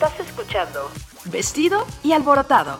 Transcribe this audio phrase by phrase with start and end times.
[0.00, 0.88] Estás escuchando
[1.24, 2.78] Vestido y Alborotado.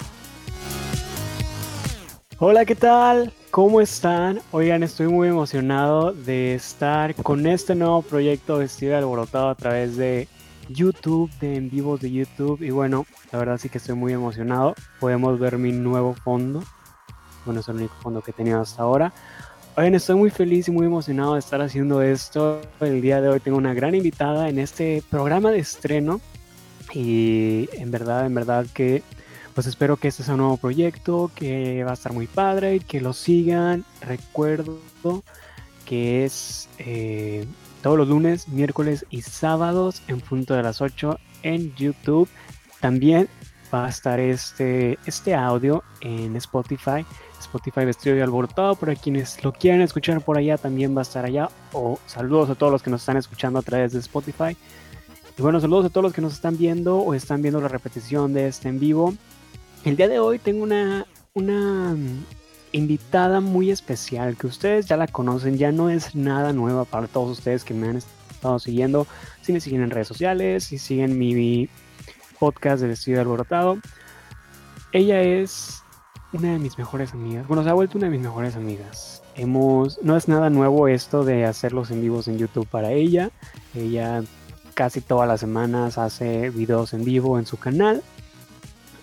[2.38, 3.32] Hola, ¿qué tal?
[3.50, 4.40] ¿Cómo están?
[4.52, 9.96] Oigan, estoy muy emocionado de estar con este nuevo proyecto Vestido y Alborotado a través
[9.96, 10.28] de
[10.68, 12.62] YouTube, de en vivos de YouTube.
[12.62, 14.76] Y bueno, la verdad sí que estoy muy emocionado.
[15.00, 16.62] Podemos ver mi nuevo fondo.
[17.44, 19.12] Bueno, es el único fondo que he tenido hasta ahora.
[19.76, 22.60] Oigan, estoy muy feliz y muy emocionado de estar haciendo esto.
[22.78, 26.20] El día de hoy tengo una gran invitada en este programa de estreno.
[26.92, 29.02] Y en verdad, en verdad que
[29.54, 32.80] pues espero que este sea un nuevo proyecto, que va a estar muy padre y
[32.80, 33.84] que lo sigan.
[34.00, 34.78] Recuerdo
[35.84, 37.44] que es eh,
[37.82, 42.28] todos los lunes, miércoles y sábados en punto de las 8 en YouTube.
[42.80, 43.28] También
[43.74, 47.04] va a estar este, este audio en Spotify.
[47.40, 48.76] Spotify vestido y alborotado.
[48.76, 51.48] Para quienes lo quieran escuchar por allá, también va a estar allá.
[51.72, 54.56] O saludos a todos los que nos están escuchando a través de Spotify.
[55.38, 58.32] Y bueno, saludos a todos los que nos están viendo o están viendo la repetición
[58.32, 59.14] de este en vivo.
[59.84, 61.96] El día de hoy tengo una, una
[62.72, 67.38] invitada muy especial que ustedes ya la conocen, ya no es nada nueva para todos
[67.38, 69.06] ustedes que me han estado siguiendo.
[69.40, 71.68] Si me siguen en redes sociales, si siguen mi
[72.40, 73.78] podcast de Vestido Alborotado.
[74.90, 75.84] Ella es
[76.32, 77.46] una de mis mejores amigas.
[77.46, 79.22] Bueno, se ha vuelto una de mis mejores amigas.
[79.36, 83.30] Hemos, no es nada nuevo esto de hacerlos en vivos en YouTube para ella.
[83.76, 84.24] Ella
[84.78, 88.00] casi todas las semanas hace videos en vivo en su canal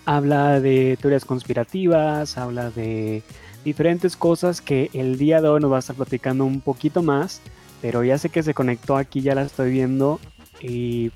[0.05, 3.23] habla de teorías conspirativas, habla de
[3.65, 7.41] diferentes cosas que el día de hoy nos va a estar platicando un poquito más,
[7.81, 10.21] pero ya sé que se conectó aquí, ya la estoy viendo.
[10.61, 11.11] ¿Y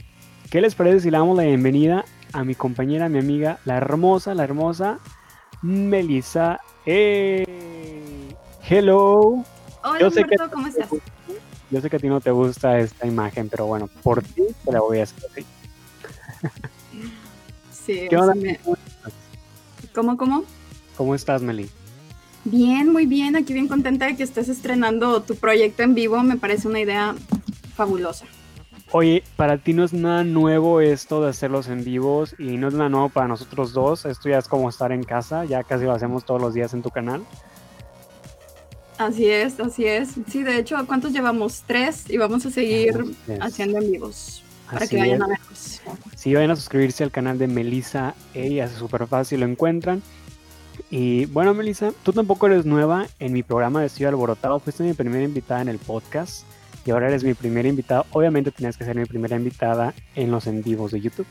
[0.50, 4.36] qué les parece si le damos la bienvenida a mi compañera, mi amiga, la hermosa,
[4.36, 5.00] la hermosa
[5.62, 6.60] Melissa?
[6.86, 8.36] ¡Hey!
[8.68, 9.46] ¡Hello!
[9.86, 10.90] Hola, yo sé que, ¿cómo estás?
[11.72, 14.72] Yo sé que a ti no te gusta esta imagen, pero bueno, por ti te
[14.72, 15.46] la voy a hacer así.
[17.86, 18.34] ¿Qué onda?
[19.94, 20.44] ¿Cómo, cómo?
[20.96, 21.70] ¿Cómo estás, Meli?
[22.46, 23.36] Bien, muy bien.
[23.36, 26.22] Aquí bien contenta de que estés estrenando tu proyecto en vivo.
[26.24, 27.16] Me parece una idea
[27.76, 28.26] fabulosa.
[28.92, 32.74] Oye, para ti no es nada nuevo esto de hacerlos en vivos y no es
[32.74, 34.06] nada nuevo para nosotros dos.
[34.06, 36.82] Esto ya es como estar en casa, ya casi lo hacemos todos los días en
[36.82, 37.24] tu canal.
[39.00, 40.10] Así es, así es.
[40.30, 41.64] Sí, de hecho, ¿cuántos llevamos?
[41.66, 45.82] Tres y vamos a seguir haciendo en vivos para que vayan a verlos.
[46.18, 50.04] Sí, vayan a suscribirse al canal de Melissa Ella es súper fácil, lo encuentran.
[50.92, 54.60] Y bueno, Melissa, tú tampoco eres nueva en mi programa de Estudio Alborotado.
[54.60, 56.44] Fuiste mi primera invitada en el podcast
[56.86, 58.06] y ahora eres mi primera invitada.
[58.12, 61.28] Obviamente tenías que ser mi primera invitada en los en vivos de YouTube.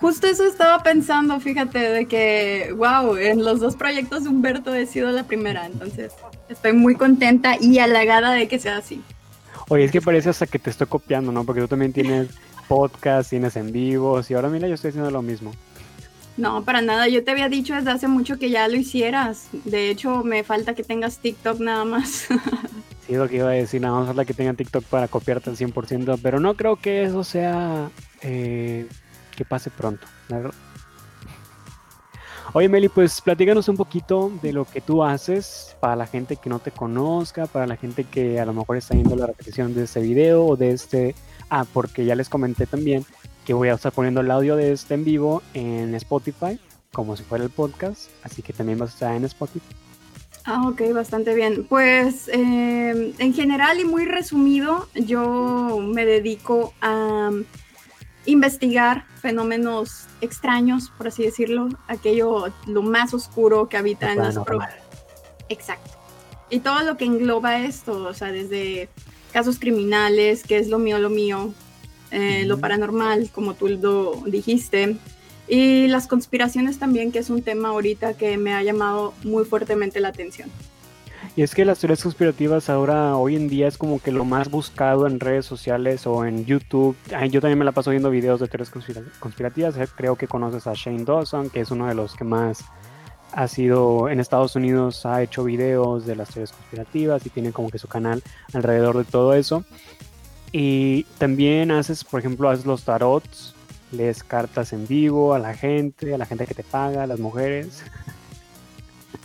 [0.00, 4.86] Justo eso estaba pensando, fíjate, de que, wow, en los dos proyectos de Humberto he
[4.86, 5.66] sido la primera.
[5.66, 6.12] Entonces,
[6.48, 9.02] estoy muy contenta y halagada de que sea así.
[9.68, 11.44] Oye, es que parece hasta que te estoy copiando, ¿no?
[11.44, 12.28] Porque tú también tienes
[12.68, 15.52] podcast, tienes en vivos y ahora mira, yo estoy haciendo lo mismo.
[16.36, 17.06] No, para nada.
[17.08, 19.48] Yo te había dicho desde hace mucho que ya lo hicieras.
[19.64, 22.26] De hecho, me falta que tengas TikTok nada más.
[23.06, 23.80] sí, lo que iba a decir.
[23.80, 26.18] Nada más falta que tengan TikTok para copiarte al 100%.
[26.20, 27.88] Pero no creo que eso sea
[28.22, 28.86] eh,
[29.36, 30.06] que pase pronto.
[32.54, 36.48] Oye, Meli, pues platícanos un poquito de lo que tú haces para la gente que
[36.48, 39.82] no te conozca, para la gente que a lo mejor está viendo la repetición de
[39.84, 41.14] este video o de este
[41.50, 43.04] Ah, porque ya les comenté también
[43.44, 46.58] que voy a estar poniendo el audio de este en vivo en Spotify,
[46.92, 49.74] como si fuera el podcast, así que también va a estar en Spotify.
[50.46, 51.64] Ah, ok, bastante bien.
[51.68, 57.30] Pues em, en general y muy resumido, yo me dedico a
[58.26, 64.38] investigar fenómenos extraños, por así decirlo, aquello lo más oscuro que habita en las
[65.48, 65.90] Exacto.
[66.50, 68.88] Y todo lo que engloba esto, o sea, desde
[69.32, 71.52] casos criminales, que es lo mío, lo mío,
[72.10, 74.96] eh, lo paranormal, como tú lo dijiste,
[75.48, 80.00] y las conspiraciones también, que es un tema ahorita que me ha llamado muy fuertemente
[80.00, 80.50] la atención.
[81.36, 84.48] Y es que las teorías conspirativas ahora, hoy en día, es como que lo más
[84.50, 86.96] buscado en redes sociales o en YouTube.
[87.28, 88.70] yo también me la paso viendo videos de teorías
[89.18, 89.76] conspirativas.
[89.76, 92.64] Eh, creo que conoces a Shane Dawson, que es uno de los que más
[93.32, 97.68] ha sido en Estados Unidos, ha hecho videos de las teorías conspirativas y tiene como
[97.68, 98.22] que su canal
[98.52, 99.64] alrededor de todo eso.
[100.52, 103.56] Y también haces, por ejemplo, haces los tarots,
[103.90, 107.18] lees cartas en vivo a la gente, a la gente que te paga, a las
[107.18, 107.82] mujeres.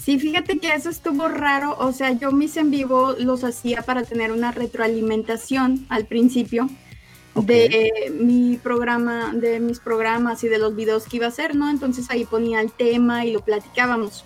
[0.04, 4.04] Sí, fíjate que eso estuvo raro, o sea, yo mis en vivo los hacía para
[4.04, 6.70] tener una retroalimentación al principio
[7.36, 11.70] de mi programa, de mis programas y de los videos que iba a hacer, ¿no?
[11.70, 14.26] Entonces ahí ponía el tema y lo platicábamos.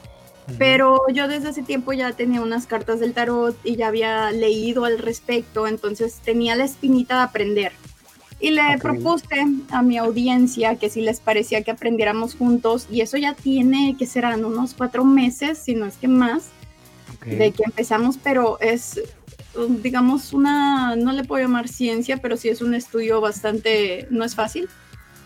[0.58, 4.86] Pero yo desde ese tiempo ya tenía unas cartas del tarot y ya había leído
[4.86, 7.72] al respecto, entonces tenía la espinita de aprender.
[8.44, 9.26] Y le propuse
[9.72, 14.06] a mi audiencia que si les parecía que aprendiéramos juntos, y eso ya tiene que
[14.06, 16.50] serán unos cuatro meses, si no es que más,
[17.26, 19.00] de que empezamos, pero es,
[19.82, 24.36] digamos, una, no le puedo llamar ciencia, pero sí es un estudio bastante, no es
[24.36, 24.68] fácil.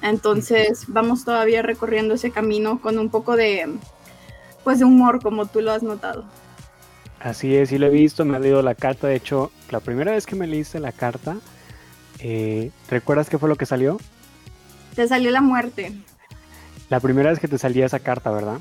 [0.03, 3.67] Entonces vamos todavía recorriendo ese camino con un poco de,
[4.63, 6.23] pues, de humor, como tú lo has notado.
[7.19, 9.07] Así es, sí lo he visto, me ha leído la carta.
[9.07, 11.37] De hecho, la primera vez que me leíste la carta,
[12.19, 13.97] eh, ¿recuerdas qué fue lo que salió?
[14.95, 15.93] Te salió la muerte.
[16.89, 18.59] La primera vez que te salía esa carta, ¿verdad?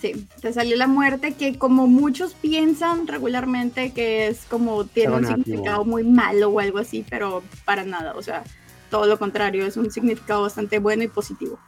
[0.00, 5.26] Sí, te salió la muerte que como muchos piensan regularmente que es como tiene un
[5.26, 8.44] significado muy malo o algo así, pero para nada, o sea,
[8.90, 11.58] todo lo contrario, es un significado bastante bueno y positivo.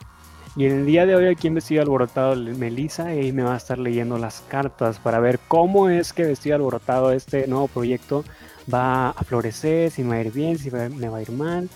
[0.56, 3.56] Y en el día de hoy aquí en Vestido Alborotado, Melissa y me va a
[3.56, 8.24] estar leyendo las cartas para ver cómo es que Vestido Alborotado, este nuevo proyecto,
[8.72, 11.68] va a florecer, si me va a ir bien, si me va a ir mal.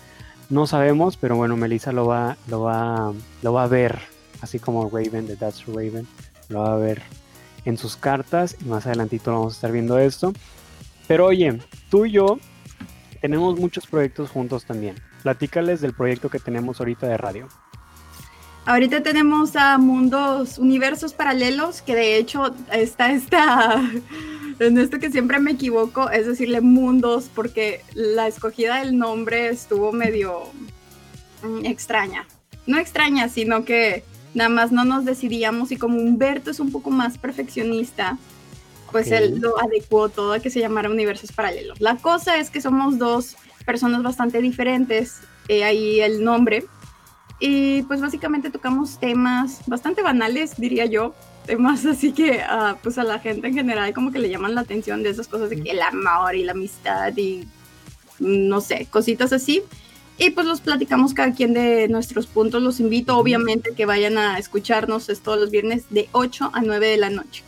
[0.49, 3.99] No sabemos, pero bueno, Melissa lo va, lo va, lo va a ver,
[4.41, 6.07] así como Raven de That's Raven,
[6.49, 7.01] lo va a ver
[7.65, 10.33] en sus cartas y más adelantito vamos a estar viendo esto.
[11.07, 11.59] Pero oye,
[11.89, 12.39] tú y yo
[13.21, 14.95] tenemos muchos proyectos juntos también.
[15.23, 17.47] Platícales del proyecto que tenemos ahorita de radio.
[18.65, 23.79] Ahorita tenemos a mundos, universos paralelos, que de hecho está esta,
[24.59, 29.91] en esto que siempre me equivoco, es decirle mundos, porque la escogida del nombre estuvo
[29.91, 30.45] medio
[31.43, 32.25] mm, extraña.
[32.65, 34.03] No extraña, sino que
[34.33, 38.17] nada más no nos decidíamos y como Humberto es un poco más perfeccionista,
[38.91, 41.79] pues él lo adecuó todo a que se llamara universos paralelos.
[41.79, 43.35] La cosa es que somos dos
[43.65, 46.65] personas bastante diferentes, eh, ahí el nombre,
[47.39, 51.13] y pues básicamente tocamos temas bastante banales, diría yo,
[51.45, 54.61] temas así que uh, pues a la gente en general como que le llaman la
[54.61, 57.47] atención de esas cosas de que el amor y la amistad y
[58.19, 59.61] no sé, cositas así.
[60.17, 62.61] Y pues los platicamos cada quien de nuestros puntos.
[62.63, 66.87] Los invito obviamente que vayan a escucharnos es todos los viernes de 8 a 9
[66.87, 67.43] de la noche.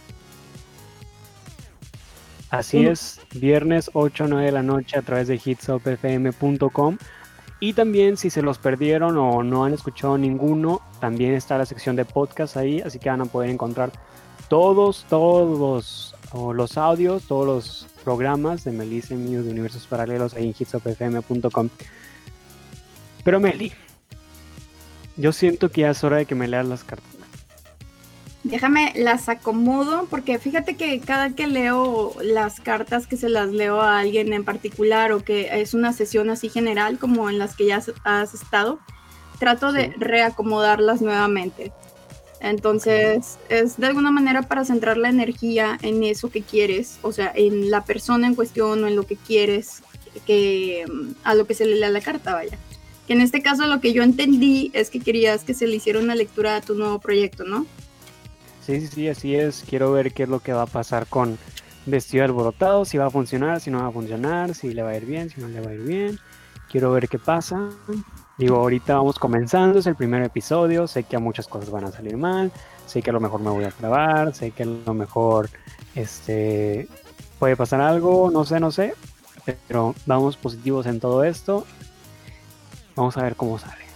[2.50, 6.98] Así es, viernes 8 a 9 de la noche a través de hitsopfm.com.
[7.60, 11.96] Y también si se los perdieron o no han escuchado ninguno, también está la sección
[11.96, 13.92] de podcast ahí, así que van a poder encontrar
[14.48, 16.14] todos, todos
[16.56, 21.70] los audios, todos los programas de Melissa News de Universos Paralelos ahí en hitsofm.com.
[23.24, 23.74] Pero Meli,
[25.18, 27.17] yo siento que ya es hora de que me leas las cartas.
[28.48, 33.82] Déjame las acomodo porque fíjate que cada que leo las cartas que se las leo
[33.82, 37.66] a alguien en particular o que es una sesión así general como en las que
[37.66, 38.80] ya has estado,
[39.38, 41.74] trato de reacomodarlas nuevamente.
[42.40, 47.30] Entonces es de alguna manera para centrar la energía en eso que quieres, o sea,
[47.36, 49.82] en la persona en cuestión o en lo que quieres,
[50.26, 50.86] que
[51.26, 52.58] a lo que se le lea la carta, vaya.
[53.08, 56.00] Que en este caso lo que yo entendí es que querías que se le hiciera
[56.00, 57.66] una lectura a tu nuevo proyecto, ¿no?
[58.68, 59.64] Sí, sí, sí, así es.
[59.66, 61.38] Quiero ver qué es lo que va a pasar con
[61.86, 64.98] Vestido Alborotado, si va a funcionar, si no va a funcionar, si le va a
[64.98, 66.20] ir bien, si no le va a ir bien.
[66.70, 67.70] Quiero ver qué pasa.
[68.38, 72.18] Digo, ahorita vamos comenzando, es el primer episodio, sé que muchas cosas van a salir
[72.18, 72.52] mal,
[72.86, 75.50] sé que a lo mejor me voy a trabar, sé que a lo mejor
[75.96, 76.90] este
[77.40, 78.96] puede pasar algo, no sé, no sé,
[79.70, 81.66] pero vamos positivos en todo esto.
[82.98, 83.87] Vamos a ver cómo sale.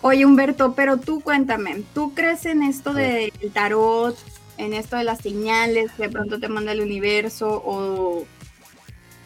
[0.00, 4.16] Oye, Humberto, pero tú cuéntame, ¿tú crees en esto del tarot,
[4.56, 8.24] en esto de las señales que de pronto te manda el universo o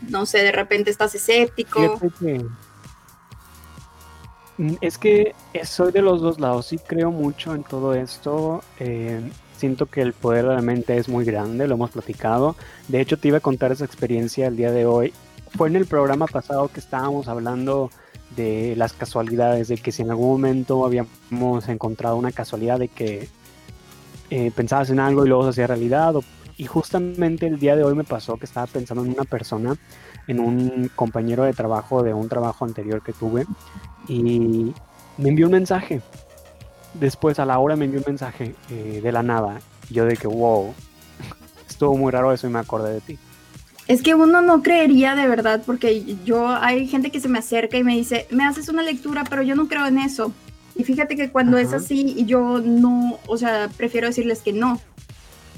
[0.08, 2.00] no sé, de repente estás escéptico?
[4.58, 8.62] Mm, es que soy de los dos lados, sí creo mucho en todo esto.
[8.78, 9.20] Eh,
[9.56, 12.56] siento que el poder de la mente es muy grande, lo hemos platicado.
[12.88, 15.12] De hecho, te iba a contar esa experiencia el día de hoy.
[15.56, 17.90] Fue en el programa pasado que estábamos hablando
[18.36, 23.28] de las casualidades, de que si en algún momento habíamos encontrado una casualidad de que
[24.30, 26.14] eh, pensabas en algo y luego se hacía realidad.
[26.56, 29.76] y justamente el día de hoy me pasó que estaba pensando en una persona,
[30.26, 33.46] en un compañero de trabajo de un trabajo anterior que tuve
[34.08, 34.72] y
[35.18, 36.00] me envió un mensaje.
[36.94, 39.60] Después a la hora me envió un mensaje eh, de la nada.
[39.88, 40.74] Y yo de que, wow,
[41.68, 43.18] estuvo muy raro eso y me acordé de ti.
[43.88, 47.76] Es que uno no creería de verdad, porque yo hay gente que se me acerca
[47.76, 50.32] y me dice, me haces una lectura, pero yo no creo en eso.
[50.74, 54.80] Y fíjate que cuando es así, yo no, o sea, prefiero decirles que no,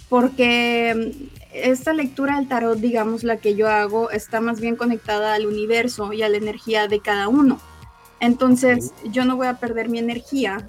[0.09, 5.35] porque mm, esta lectura del tarot, digamos, la que yo hago, está más bien conectada
[5.35, 7.61] al universo y a la energía de cada uno.
[8.21, 10.69] Entonces, yo no voy a perder mi energía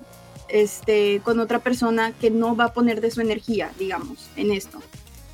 [0.49, 4.79] este, con otra persona que no va a poner de su energía, digamos, en esto.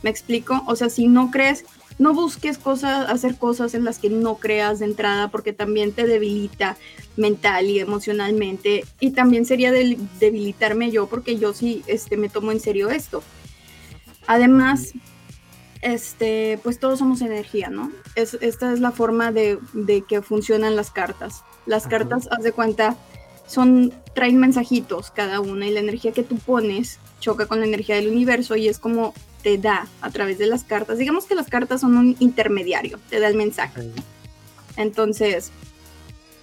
[0.04, 0.64] ¿Me explico?
[0.68, 1.66] O sea, si no crees
[2.02, 6.08] no busques cosas, hacer cosas en las que no creas de entrada porque también te
[6.08, 6.76] debilita
[7.16, 12.60] mental y emocionalmente y también sería debilitarme yo porque yo sí este, me tomo en
[12.60, 13.22] serio esto.
[14.26, 14.94] Además,
[15.84, 17.92] este, pues todos somos energía, ¿no?
[18.16, 19.60] Es, esta es la forma de,
[20.10, 21.44] que funcionan las cartas.
[21.68, 22.98] Las cartas, haz de cuenta,
[23.46, 27.94] son, traen mensajitos cada una y la energía que tú pones choca con la energía
[27.94, 30.98] del universo y es como te da a través de las cartas.
[30.98, 33.90] Digamos que las cartas son un intermediario, te da el mensaje.
[34.78, 35.52] Entonces,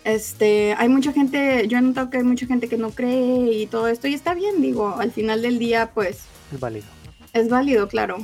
[0.05, 3.67] este, hay mucha gente, yo he notado que hay mucha gente que no cree y
[3.67, 6.25] todo esto y está bien, digo, al final del día pues...
[6.53, 6.87] Es válido.
[7.33, 8.19] Es válido, claro.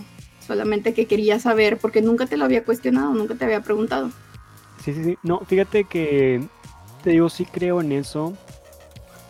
[0.46, 4.10] Solamente que quería saber porque nunca te lo había cuestionado, nunca te había preguntado.
[4.84, 5.18] Sí, sí, sí.
[5.22, 6.42] No, fíjate que
[7.02, 8.36] te digo, sí creo en eso.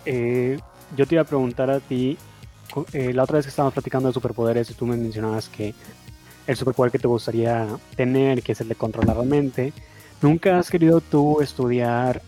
[0.07, 0.59] Eh,
[0.97, 2.19] yo te iba a preguntar a ti,
[2.93, 5.75] eh, la otra vez que estábamos platicando de superpoderes, tú me mencionabas que
[6.47, 9.73] el superpoder que te gustaría tener, que es el de controlar la mente,
[10.21, 12.23] ¿nunca has querido tú estudiar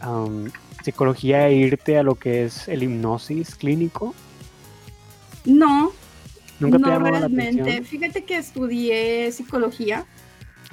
[0.83, 4.15] psicología e irte a lo que es el hipnosis clínico?
[5.45, 5.93] No,
[6.59, 7.83] ¿Nunca no realmente.
[7.83, 10.07] Fíjate que estudié psicología.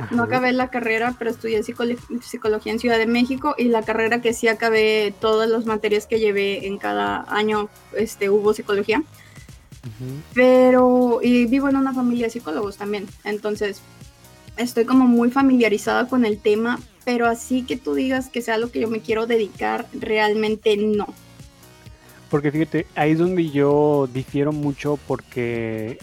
[0.10, 4.34] No acabé la carrera, pero estudié psicología en Ciudad de México y la carrera que
[4.34, 9.04] sí acabé, todas las materias que llevé en cada año, este, hubo psicología.
[10.34, 13.82] Pero, y vivo en una familia de psicólogos también, entonces
[14.58, 18.72] estoy como muy familiarizada con el tema, pero así que tú digas que sea lo
[18.72, 21.08] que yo me quiero dedicar, realmente no.
[22.30, 26.00] Porque fíjate, ahí es donde yo difiero mucho porque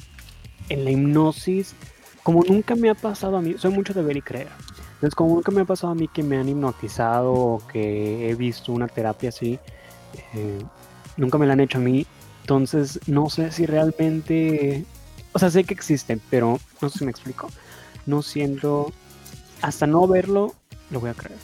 [0.68, 1.74] en la hipnosis,
[2.22, 4.48] como nunca me ha pasado a mí, soy mucho de ver y creer.
[4.94, 8.34] Entonces, como nunca me ha pasado a mí que me han hipnotizado o que he
[8.34, 9.58] visto una terapia así,
[10.34, 10.58] eh,
[11.16, 12.06] nunca me la han hecho a mí.
[12.50, 14.84] Entonces, no sé si realmente,
[15.32, 17.48] o sea, sé que existen, pero no sé si me explico.
[18.06, 18.92] No siento,
[19.62, 20.56] hasta no verlo,
[20.90, 21.38] lo voy a creer.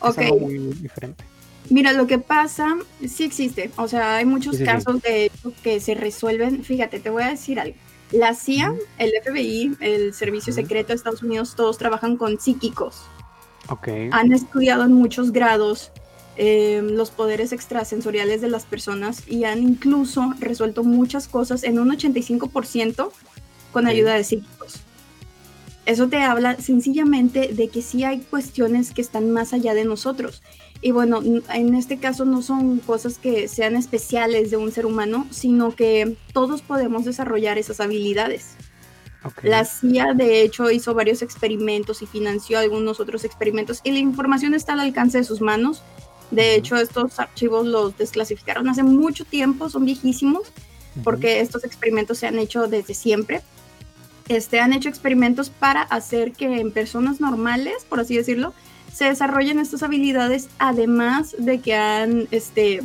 [0.00, 0.16] Ok.
[0.16, 1.24] Es algo muy diferente.
[1.68, 3.70] Mira, lo que pasa, sí existe.
[3.76, 5.30] O sea, hay muchos casos de
[5.62, 6.64] que se resuelven.
[6.64, 7.76] Fíjate, te voy a decir algo.
[8.12, 13.02] La CIA, el FBI, el Servicio Secreto de Estados Unidos, todos trabajan con psíquicos.
[13.68, 14.08] Okay.
[14.10, 15.92] Han estudiado en muchos grados
[16.38, 21.90] em, los poderes extrasensoriales de las personas y han incluso resuelto muchas cosas en un
[21.90, 23.12] 85%
[23.72, 24.80] con ayuda de psíquicos.
[25.84, 30.42] Eso te habla sencillamente de que sí hay cuestiones que están más allá de nosotros
[30.80, 35.26] y bueno, en este caso no son cosas que sean especiales de un ser humano,
[35.30, 38.54] sino que todos podemos desarrollar esas habilidades.
[39.42, 44.54] La CIA, de hecho, hizo varios experimentos y financió algunos otros experimentos y la información
[44.54, 45.82] está al alcance de sus manos.
[46.30, 50.52] De hecho, estos archivos los desclasificaron hace mucho tiempo, son viejísimos,
[51.04, 53.42] porque estos experimentos se han hecho desde siempre.
[54.28, 58.52] Este, han hecho experimentos para hacer que en personas normales, por así decirlo,
[58.92, 62.82] se desarrollen estas habilidades, además de que han este,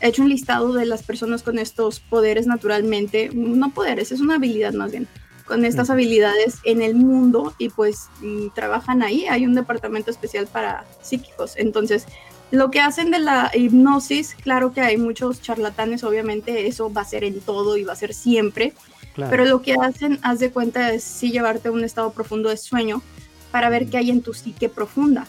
[0.00, 4.74] hecho un listado de las personas con estos poderes naturalmente, no poderes, es una habilidad
[4.74, 5.08] más bien,
[5.44, 8.08] con estas habilidades en el mundo y pues
[8.54, 12.06] trabajan ahí, hay un departamento especial para psíquicos, entonces
[12.50, 17.04] lo que hacen de la hipnosis, claro que hay muchos charlatanes, obviamente eso va a
[17.04, 18.72] ser en todo y va a ser siempre,
[19.16, 22.56] pero lo que hacen, haz de cuenta, es sí llevarte a un estado profundo de
[22.56, 23.02] sueño
[23.50, 25.26] para ver qué hay en tu psique profunda.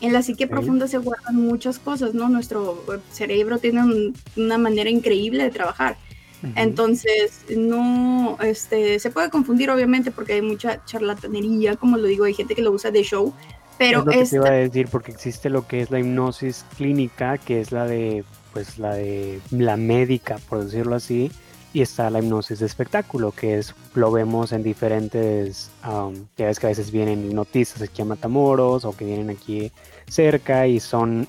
[0.00, 2.28] En la psique profunda se guardan muchas cosas, ¿no?
[2.28, 5.96] Nuestro cerebro tiene una manera increíble de trabajar.
[6.56, 12.34] Entonces, no, este, se puede confundir obviamente porque hay mucha charlatanería, como lo digo, hay
[12.34, 13.32] gente que lo usa de show,
[13.82, 16.64] pero es lo que te iba a decir porque existe lo que es la hipnosis
[16.76, 21.32] clínica, que es la de, pues, la de la médica, por decirlo así,
[21.72, 25.70] y está la hipnosis de espectáculo, que es lo vemos en diferentes,
[26.36, 29.72] ya ves que a veces vienen hipnotistas aquí a Matamoros o que vienen aquí
[30.06, 31.26] cerca y son,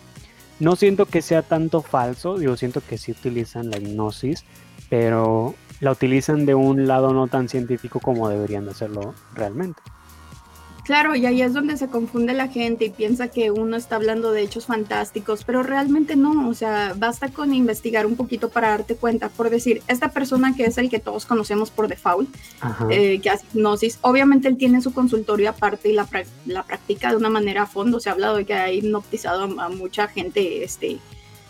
[0.60, 4.44] no siento que sea tanto falso, yo siento que sí utilizan la hipnosis,
[4.90, 9.82] pero la utilizan de un lado no tan científico como deberían de hacerlo realmente.
[10.84, 14.32] Claro, y ahí es donde se confunde la gente y piensa que uno está hablando
[14.32, 18.96] de hechos fantásticos, pero realmente no, o sea, basta con investigar un poquito para darte
[18.96, 19.30] cuenta.
[19.30, 22.30] Por decir, esta persona que es el que todos conocemos por default,
[22.90, 26.06] eh, que hace hipnosis, obviamente él tiene su consultorio aparte y la,
[26.46, 28.02] la practica de una manera a fondo.
[28.02, 31.00] Se ha hablado de que ha hipnotizado a, a mucha gente este,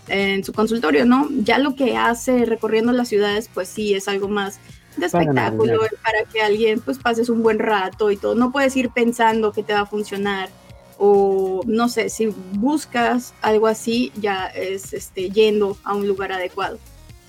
[0.10, 1.28] en su consultorio, ¿no?
[1.32, 4.60] Ya lo que hace recorriendo las ciudades, pues sí, es algo más
[4.98, 8.36] de espectáculo para, que alguien pues pases un buen rato y todo.
[8.36, 10.50] No puedes ir pensando que te va a funcionar
[10.98, 16.78] o no sé, si buscas algo así ya es este yendo a un lugar adecuado.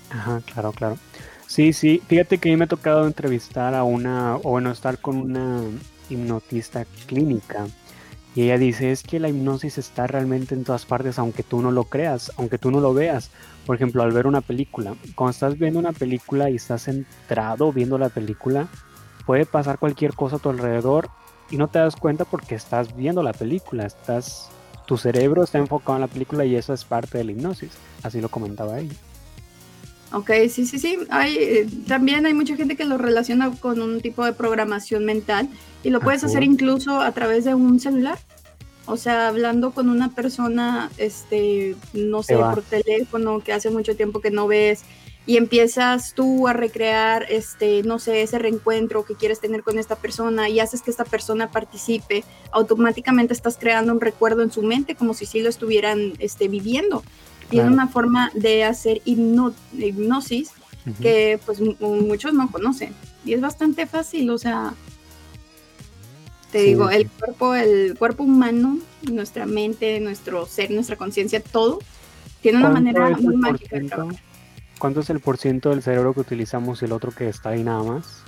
[0.09, 0.97] Ajá, claro, claro.
[1.47, 4.99] Sí, sí, fíjate que a mí me ha tocado entrevistar a una, o bueno, estar
[4.99, 5.61] con una
[6.09, 7.67] hipnotista clínica.
[8.35, 11.71] Y ella dice, es que la hipnosis está realmente en todas partes, aunque tú no
[11.71, 13.29] lo creas, aunque tú no lo veas.
[13.65, 17.97] Por ejemplo, al ver una película, cuando estás viendo una película y estás centrado viendo
[17.97, 18.67] la película,
[19.25, 21.09] puede pasar cualquier cosa a tu alrededor
[21.49, 24.49] y no te das cuenta porque estás viendo la película, estás,
[24.85, 27.71] tu cerebro está enfocado en la película y eso es parte de la hipnosis.
[28.03, 28.93] Así lo comentaba ella.
[30.11, 30.97] Ok, sí, sí, sí.
[31.09, 35.49] Hay, eh, también hay mucha gente que lo relaciona con un tipo de programación mental
[35.83, 38.17] y lo puedes hacer incluso a través de un celular.
[38.87, 44.21] O sea, hablando con una persona, este, no sé, por teléfono, que hace mucho tiempo
[44.21, 44.83] que no ves,
[45.27, 49.95] y empiezas tú a recrear, este, no sé, ese reencuentro que quieres tener con esta
[49.95, 54.93] persona y haces que esta persona participe, automáticamente estás creando un recuerdo en su mente
[54.93, 57.03] como si sí lo estuvieran este, viviendo.
[57.49, 60.51] Tiene una forma de hacer hipnosis
[61.01, 62.93] que pues muchos no conocen.
[63.23, 64.73] Y es bastante fácil, o sea,
[66.55, 68.79] te digo, el cuerpo, el cuerpo humano,
[69.11, 71.79] nuestra mente, nuestro ser, nuestra conciencia, todo
[72.41, 73.89] tiene una manera muy mágica de.
[74.79, 77.83] ¿Cuánto es el porciento del cerebro que utilizamos y el otro que está ahí nada
[77.83, 78.23] más?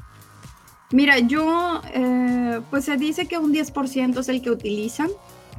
[0.92, 5.08] Mira, yo, eh, pues se dice que un 10% es el que utilizan,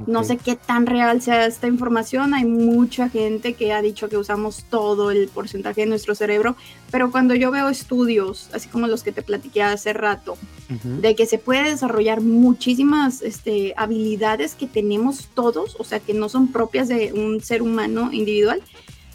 [0.07, 2.33] no sé qué tan real sea esta información.
[2.33, 6.55] Hay mucha gente que ha dicho que usamos todo el porcentaje de nuestro cerebro,
[6.91, 10.37] pero cuando yo veo estudios, así como los que te platiqué hace rato,
[10.83, 16.29] de que se puede desarrollar muchísimas este, habilidades que tenemos todos, o sea, que no
[16.29, 18.61] son propias de un ser humano individual,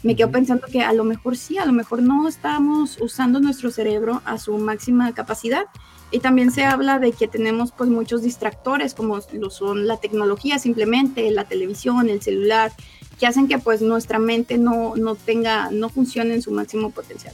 [0.05, 3.71] me quedo pensando que a lo mejor sí, a lo mejor no estamos usando nuestro
[3.71, 5.65] cerebro a su máxima capacidad.
[6.11, 10.59] Y también se habla de que tenemos pues muchos distractores como lo son la tecnología
[10.59, 12.71] simplemente, la televisión, el celular,
[13.19, 17.33] que hacen que pues nuestra mente no, no tenga, no funcione en su máximo potencial.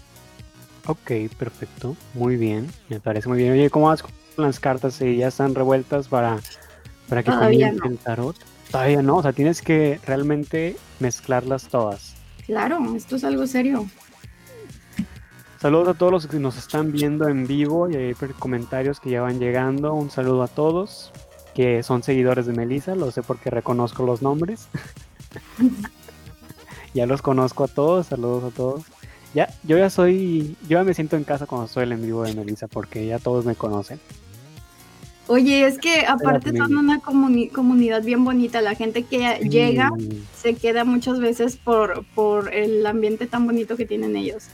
[0.88, 3.52] Ok, perfecto, muy bien, me parece muy bien.
[3.54, 4.96] Oye, ¿cómo vas con las cartas?
[4.96, 6.40] Si ya están revueltas para,
[7.08, 8.36] para que Todavía el tarot.
[8.72, 12.16] Todavía no, o sea, tienes que realmente mezclarlas todas.
[12.46, 13.86] Claro, esto es algo serio.
[15.62, 19.22] Saludos a todos los que nos están viendo en vivo y hay comentarios que ya
[19.22, 19.94] van llegando.
[19.94, 21.12] Un saludo a todos
[21.54, 24.70] que son seguidores de Melissa, lo sé porque reconozco los nombres.
[26.96, 28.86] ya los conozco a todos, saludos a todos.
[29.36, 32.34] Ya, yo ya soy, yo ya me siento en casa cuando estoy en vivo de
[32.34, 34.00] Melissa porque ya todos me conocen.
[35.28, 38.62] Oye, es que aparte son una comunidad bien bonita.
[38.62, 39.92] La gente que llega
[40.36, 44.50] se queda muchas veces por, por el ambiente tan bonito que tienen ellos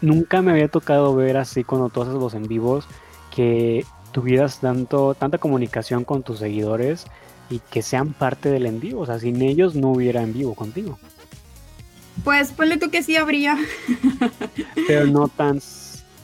[0.00, 2.86] nunca me había tocado ver así cuando tú haces los en vivos
[3.34, 7.04] que tuvieras tanto, tanta comunicación con tus seguidores
[7.50, 9.02] y que sean parte del en vivo.
[9.02, 10.98] O sea, sin ellos no hubiera en vivo contigo.
[12.24, 13.58] Pues ponle tú que sí habría.
[14.86, 15.60] Pero no tan...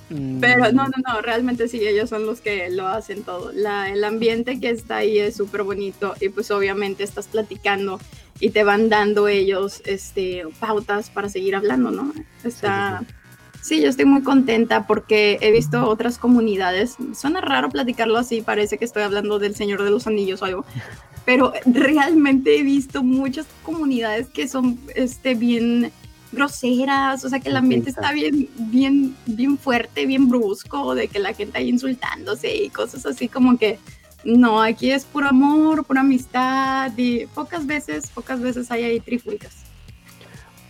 [0.08, 3.52] Mm, Pero no, no, no, realmente sí, ellos son los que lo hacen todo.
[3.52, 8.00] La, el ambiente que está ahí es súper bonito y pues obviamente estás platicando
[8.40, 12.12] y te van dando ellos este, pautas para seguir hablando, ¿no?
[12.42, 13.04] Está...
[13.06, 13.21] Sí,
[13.70, 16.96] yo estoy muy contenta porque he visto otras comunidades.
[17.14, 20.64] Suena raro platicarlo así, parece que estoy hablando del Señor de los Anillos o algo,
[21.25, 25.92] pero realmente he visto muchas comunidades que son este, bien
[26.33, 31.18] groseras, o sea que el ambiente está bien, bien, bien fuerte, bien brusco, de que
[31.18, 33.79] la gente ahí insultándose y cosas así como que
[34.25, 39.64] no, aquí es puro amor, pura amistad y pocas veces, pocas veces hay ahí trifulcas.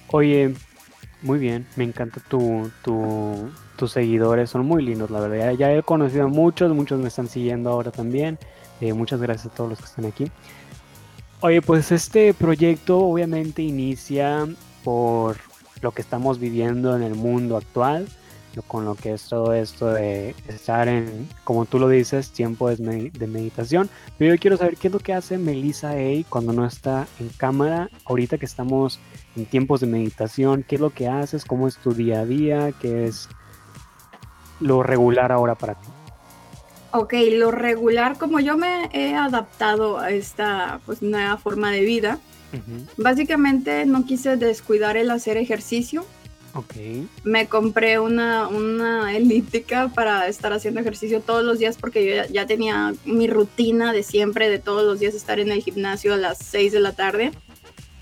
[0.09, 0.55] Oye,
[1.23, 2.71] muy bien, me encanta tu,
[3.77, 5.53] tus seguidores, son muy lindos, la verdad.
[5.53, 8.39] Ya, he conocido a muchos, muchos me están siguiendo ahora también.
[8.81, 10.31] Eh, muchas gracias a todos los que están aquí.
[11.41, 14.47] Oye, pues este proyecto obviamente inicia
[14.85, 15.37] por
[15.81, 18.09] lo que estamos viviendo en el mundo actual,
[18.61, 23.11] con lo que es todo esto de estar en, como tú lo dices, tiempo de,
[23.27, 23.89] meditación.
[24.19, 27.31] Pero yo quiero saber qué es lo que hace Melissa A cuando no está en
[27.31, 29.01] cámara, ahorita que estamos
[29.37, 32.73] en tiempos de meditación, qué es lo que haces, cómo es tu día a día,
[32.73, 33.29] qué es
[34.61, 35.89] lo regular ahora para ti.
[36.93, 42.19] Ok, lo regular, como yo me he adaptado a esta pues, nueva forma de vida,
[42.99, 46.05] básicamente no quise descuidar el hacer ejercicio.
[46.55, 46.75] Ok.
[47.25, 52.47] Me compré una, una elíptica para estar haciendo ejercicio todos los días porque yo ya,
[52.47, 56.39] tenía mi rutina de siempre, de todos los días estar en el gimnasio a las
[56.39, 57.33] 6 de la tarde.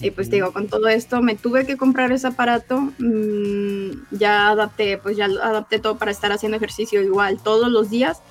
[0.01, 4.97] Y pues digo, con todo esto me tuve que comprar ese aparato, mm, ya adapté,
[4.97, 8.23] pues ya adapté todo para estar haciendo ejercicio igual todos los días.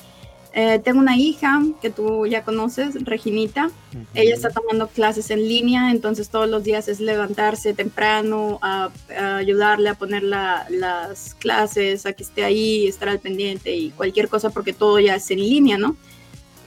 [0.53, 3.69] Eh, tengo una hija que tú ya conoces, Reginita.
[4.15, 8.89] Ella está tomando clases en línea, entonces todos los días es levantarse temprano, a,
[9.37, 14.49] ayudarle a poner las clases, a que esté ahí, estar al pendiente y cualquier cosa,
[14.49, 15.95] porque todo ya es en línea, ¿no?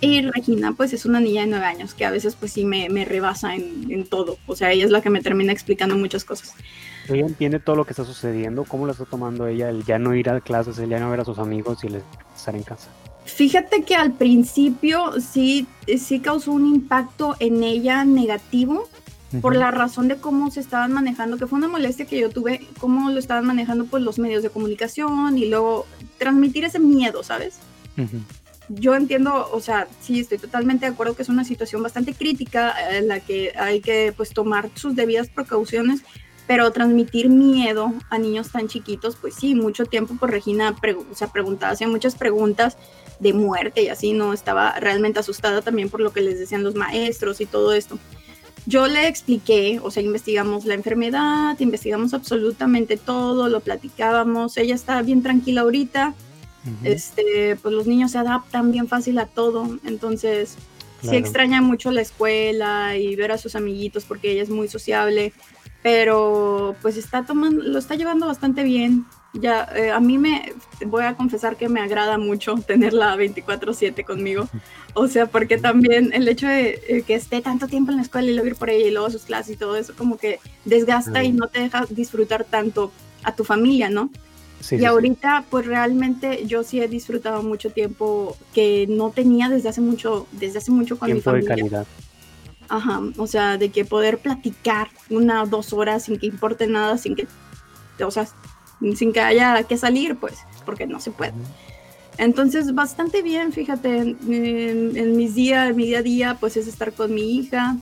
[0.01, 2.89] Y Regina, pues es una niña de nueve años que a veces pues sí me,
[2.89, 4.37] me rebasa en, en, todo.
[4.47, 6.55] O sea, ella es la que me termina explicando muchas cosas.
[7.09, 8.65] ¿Ella entiende todo lo que está sucediendo?
[8.65, 11.21] ¿Cómo lo está tomando ella el ya no ir a clases, el ya no ver
[11.21, 12.03] a sus amigos y el
[12.35, 12.89] estar en casa?
[13.25, 15.67] Fíjate que al principio sí,
[15.99, 18.89] sí causó un impacto en ella negativo
[19.41, 22.67] por la razón de cómo se estaban manejando, que fue una molestia que yo tuve,
[22.79, 25.87] cómo lo estaban manejando pues los medios de comunicación y luego
[26.19, 27.55] transmitir ese miedo, ¿sabes?
[28.69, 32.75] Yo entiendo, o sea, sí, estoy totalmente de acuerdo que es una situación bastante crítica
[32.97, 36.03] en la que hay que pues tomar sus debidas precauciones,
[36.53, 40.77] pero transmitir miedo a niños tan chiquitos, pues sí, mucho tiempo por Regina
[41.15, 42.77] se preguntaba, hacía muchas preguntas
[43.21, 44.35] de muerte y así, ¿no?
[44.35, 47.99] Estaba realmente asustada también por lo que les decían los maestros y todo esto.
[48.67, 55.01] Yo le expliqué, o sea, investigamos la enfermedad, investigamos absolutamente todo, lo platicábamos, ella está
[55.01, 56.13] bien tranquila ahorita,
[56.85, 60.59] este, pues los niños se adaptan bien fácil a todo, entonces
[61.01, 65.33] sí extraña mucho la escuela y ver a sus amiguitos porque ella es muy sociable,
[65.83, 69.05] pero pues está tomando, lo está llevando bastante bien.
[69.35, 70.53] Ya, eh, a mí me,
[70.85, 74.49] voy a confesar que me agrada mucho tenerla 24/7 conmigo.
[74.95, 78.29] O sea, porque también el hecho de eh, que esté tanto tiempo en la escuela
[78.29, 81.25] y luego ir por ella y luego sus clases y todo eso como que desgasta
[81.25, 82.93] y no te deja disfrutar tanto
[83.25, 84.11] a tu familia, ¿no?
[84.71, 89.81] y ahorita, pues realmente yo sí he disfrutado mucho tiempo que no tenía desde hace
[89.81, 91.57] mucho, desde hace mucho con mi familia.
[91.57, 91.87] de calidad.
[92.69, 96.97] Ajá, o sea, de que poder platicar una o dos horas sin que importe nada,
[96.97, 97.27] sin que,
[98.03, 98.27] o sea,
[98.97, 101.35] sin que haya que salir, pues, porque no se puede.
[102.19, 106.93] Entonces, bastante bien, fíjate, en, mis días, en mi día a día, pues es estar
[106.93, 107.77] con mi hija,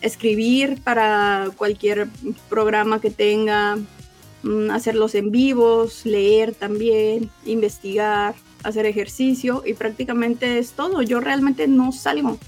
[0.00, 2.08] escribir para cualquier
[2.48, 3.76] programa que tenga,
[4.42, 11.02] mm, hacerlos en vivos, leer también, investigar, hacer ejercicio y prácticamente es todo.
[11.02, 12.38] Yo realmente no salgo.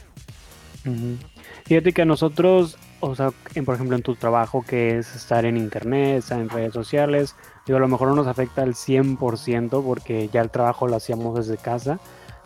[1.67, 3.33] Fíjate que a nosotros, o sea,
[3.65, 7.35] por ejemplo en tu trabajo que es estar en internet, estar en redes sociales,
[7.67, 11.37] Digo, a lo mejor no nos afecta al 100% porque ya el trabajo lo hacíamos
[11.37, 11.99] desde casa,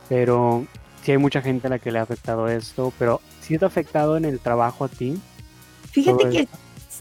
[0.09, 0.65] pero
[1.05, 3.69] sí hay mucha gente a la que le ha afectado esto, pero ¿sí te ha
[3.69, 5.21] afectado en el trabajo a ti?
[5.91, 6.49] Fíjate que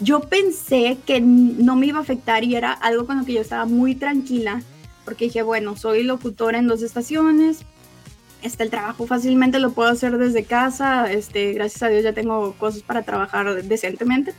[0.01, 3.41] yo pensé que no me iba a afectar y era algo con lo que yo
[3.41, 4.61] estaba muy tranquila,
[5.05, 7.63] porque dije, bueno, soy locutora en dos estaciones,
[8.41, 12.53] este, el trabajo fácilmente lo puedo hacer desde casa, este, gracias a Dios ya tengo
[12.53, 14.33] cosas para trabajar decentemente.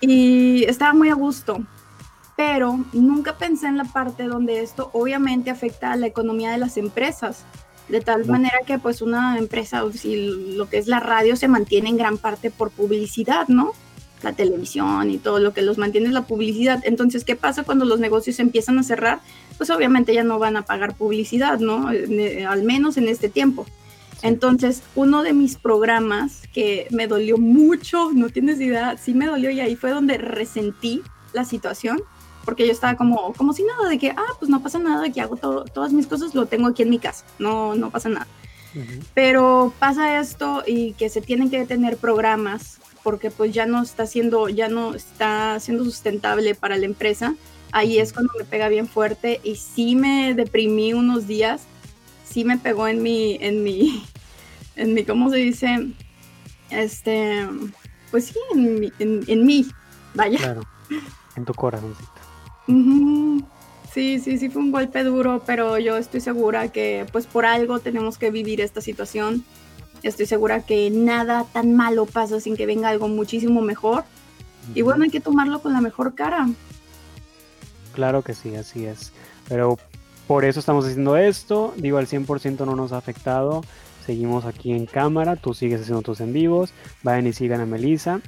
[0.00, 1.60] Y estaba muy a gusto,
[2.36, 6.76] pero nunca pensé en la parte donde esto obviamente afecta a la economía de las
[6.76, 7.44] empresas,
[7.88, 11.88] de tal manera que pues una empresa, si lo que es la radio se mantiene
[11.88, 13.72] en gran parte por publicidad, ¿no?
[14.22, 16.82] La televisión y todo lo que los mantiene es la publicidad.
[16.84, 19.20] Entonces, ¿qué pasa cuando los negocios empiezan a cerrar?
[19.56, 21.88] Pues obviamente ya no van a pagar publicidad, ¿no?
[21.88, 23.66] Al menos en este tiempo.
[24.22, 29.50] Entonces, uno de mis programas que me dolió mucho, no tienes idea, sí me dolió
[29.50, 31.02] y ahí fue donde resentí
[31.32, 32.02] la situación,
[32.44, 35.20] porque yo estaba como, como si nada, de que, ah, pues no pasa nada, que
[35.20, 38.26] hago todo, todas mis cosas, lo tengo aquí en mi casa, no, no pasa nada.
[39.14, 44.06] Pero pasa esto y que se tienen que detener programas porque pues ya no está
[44.06, 47.34] siendo, ya no está siendo sustentable para la empresa.
[47.72, 51.62] Ahí es cuando me pega bien fuerte y sí me deprimí unos días,
[52.24, 54.04] sí me pegó en mi, en mi,
[54.76, 55.88] en mi, ¿cómo se dice?
[56.70, 57.46] Este,
[58.10, 59.66] pues sí, en mi, en, mí,
[60.14, 60.38] vaya.
[60.38, 60.62] Claro,
[61.36, 61.94] en tu corazón.
[63.92, 67.80] Sí, sí, sí fue un golpe duro, pero yo estoy segura que pues por algo
[67.80, 69.44] tenemos que vivir esta situación.
[70.02, 74.04] Estoy segura que nada tan malo pasa sin que venga algo muchísimo mejor.
[74.74, 76.48] Y bueno, hay que tomarlo con la mejor cara.
[77.94, 79.12] Claro que sí, así es.
[79.48, 79.78] Pero
[80.26, 81.74] por eso estamos haciendo esto.
[81.76, 83.62] Digo, al 100% no nos ha afectado.
[84.06, 85.36] Seguimos aquí en cámara.
[85.36, 86.72] Tú sigues haciendo tus en vivos.
[87.02, 88.20] Vayan y sigan a Melissa.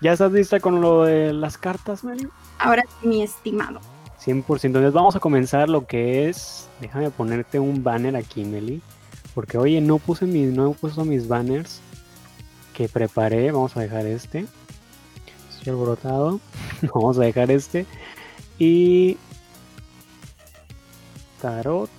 [0.00, 2.28] ¿Ya estás lista con lo de las cartas, Meli?
[2.58, 3.80] Ahora, mi estimado.
[4.24, 4.64] 100%.
[4.64, 6.68] Entonces vamos a comenzar lo que es...
[6.80, 8.80] Déjame ponerte un banner aquí, Meli.
[9.34, 11.80] Porque oye, no puse mis, no he puesto mis banners
[12.74, 13.50] que preparé.
[13.52, 14.46] Vamos a dejar este.
[15.50, 16.40] Estoy alborotado.
[16.94, 17.86] vamos a dejar este.
[18.58, 19.16] Y...
[21.40, 21.90] Tarot.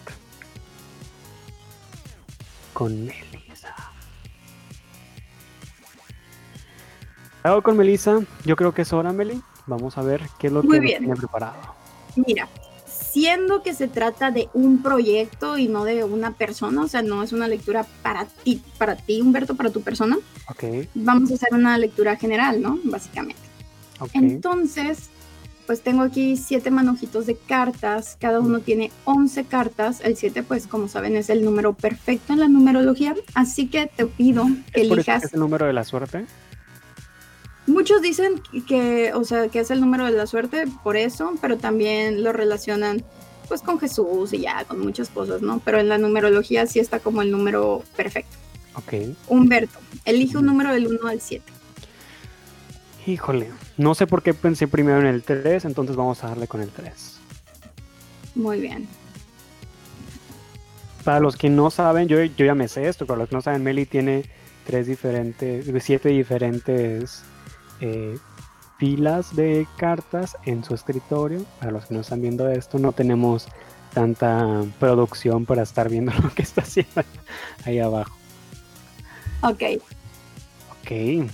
[2.73, 3.75] Con Melissa.
[7.41, 8.19] Tarot con Melissa.
[8.45, 9.41] Yo creo que es hora, Meli.
[9.67, 11.75] Vamos a ver qué es lo que tiene preparado.
[12.15, 12.47] Mira,
[13.11, 17.23] siendo que se trata de un proyecto y no de una persona, o sea, no
[17.23, 20.17] es una lectura para ti, para ti, Humberto, para tu persona.
[20.47, 20.87] Okay.
[20.93, 22.79] Vamos a hacer una lectura general, ¿no?
[22.83, 23.41] Básicamente.
[23.99, 24.21] Okay.
[24.21, 25.09] Entonces,
[25.67, 30.67] pues tengo aquí siete manojitos de cartas, cada uno tiene 11 cartas, el 7 pues
[30.67, 35.23] como saben es el número perfecto en la numerología, así que te pido que elijas...
[35.23, 36.25] ¿Es el número de la suerte?
[37.67, 41.57] Muchos dicen que, o sea, que es el número de la suerte por eso, pero
[41.57, 43.03] también lo relacionan
[43.47, 45.59] pues con Jesús y ya, con muchas cosas, ¿no?
[45.63, 48.37] Pero en la numerología sí está como el número perfecto.
[48.75, 49.15] Ok.
[49.27, 51.43] Humberto, elige un número del 1 al 7.
[53.05, 56.61] Híjole, no sé por qué pensé primero en el 3, entonces vamos a darle con
[56.61, 57.19] el 3.
[58.35, 58.87] Muy bien.
[61.03, 63.41] Para los que no saben, yo, yo ya me sé esto, para los que no
[63.41, 64.23] saben, Meli tiene
[64.65, 67.23] tres diferentes, siete diferentes
[67.81, 68.17] eh,
[68.77, 71.45] pilas de cartas en su escritorio.
[71.59, 73.47] Para los que no están viendo esto, no tenemos
[73.93, 77.03] tanta producción para estar viendo lo que está haciendo
[77.65, 78.15] ahí abajo.
[79.43, 79.63] Ok.
[80.81, 81.29] Ok.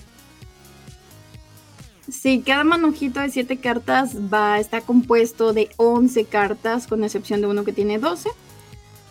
[2.10, 7.48] Sí, cada manojito de 7 cartas va, está compuesto de 11 cartas, con excepción de
[7.48, 8.30] uno que tiene 12.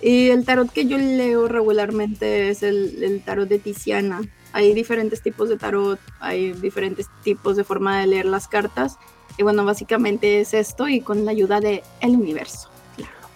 [0.01, 4.22] Y el tarot que yo leo regularmente es el, el tarot de Tiziana.
[4.57, 8.97] Hay diferentes tipos de tarot, hay diferentes tipos de forma de leer las cartas.
[9.37, 12.71] Y bueno, básicamente es esto y con la ayuda del el universo.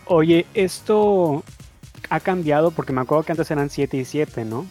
[0.07, 1.45] Oye, esto
[2.09, 4.65] ha cambiado porque me acuerdo que antes eran 7 y 7, ¿no?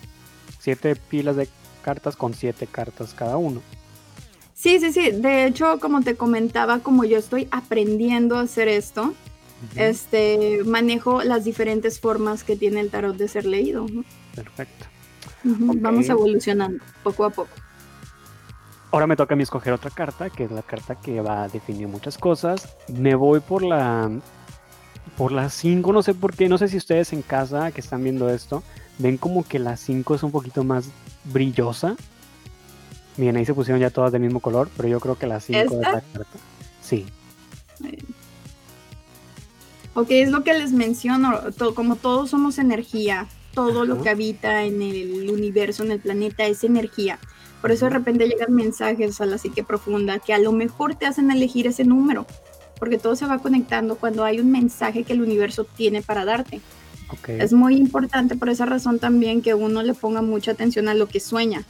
[0.57, 1.47] 7 pilas de
[1.83, 3.61] cartas con 7 cartas cada uno.
[4.55, 5.11] Sí, sí, sí.
[5.11, 9.13] De hecho, como te comentaba, como yo estoy aprendiendo a hacer esto,
[9.75, 13.85] este manejo las diferentes formas que tiene el tarot de ser leído.
[14.33, 14.87] Perfecto.
[15.43, 17.49] Vamos evolucionando poco a poco.
[18.91, 21.47] Ahora me toca a mí escoger otra carta, que es la carta que va a
[21.47, 22.75] definir muchas cosas.
[22.87, 24.09] Me voy por la
[25.19, 28.03] por la 5, no sé por qué, no sé si ustedes en casa que están
[28.03, 28.63] viendo esto,
[28.99, 30.89] ven como que la 5 es un poquito más
[31.25, 31.95] brillosa.
[33.17, 35.59] Bien, ahí se pusieron ya todas del mismo color, pero yo creo que la 5
[35.59, 36.25] es la carta.
[36.81, 37.05] Sí.
[39.93, 41.37] Ok, es lo que les menciono,
[41.75, 46.63] como todos somos energía, todo lo que habita en el universo, en el planeta, es
[46.63, 47.19] energía.
[47.61, 51.05] Por eso de repente llegan mensajes a la psique profunda que a lo mejor te
[51.05, 52.25] hacen elegir ese número,
[52.79, 56.61] porque todo se va conectando cuando hay un mensaje que el universo tiene para darte.
[57.27, 61.07] Es muy importante por esa razón también que uno le ponga mucha atención a lo
[61.07, 61.65] que sueña,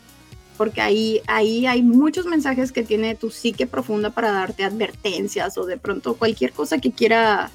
[0.57, 5.65] porque ahí, ahí hay muchos mensajes que tiene tu psique profunda para darte advertencias o
[5.65, 7.51] de pronto cualquier cosa que quiera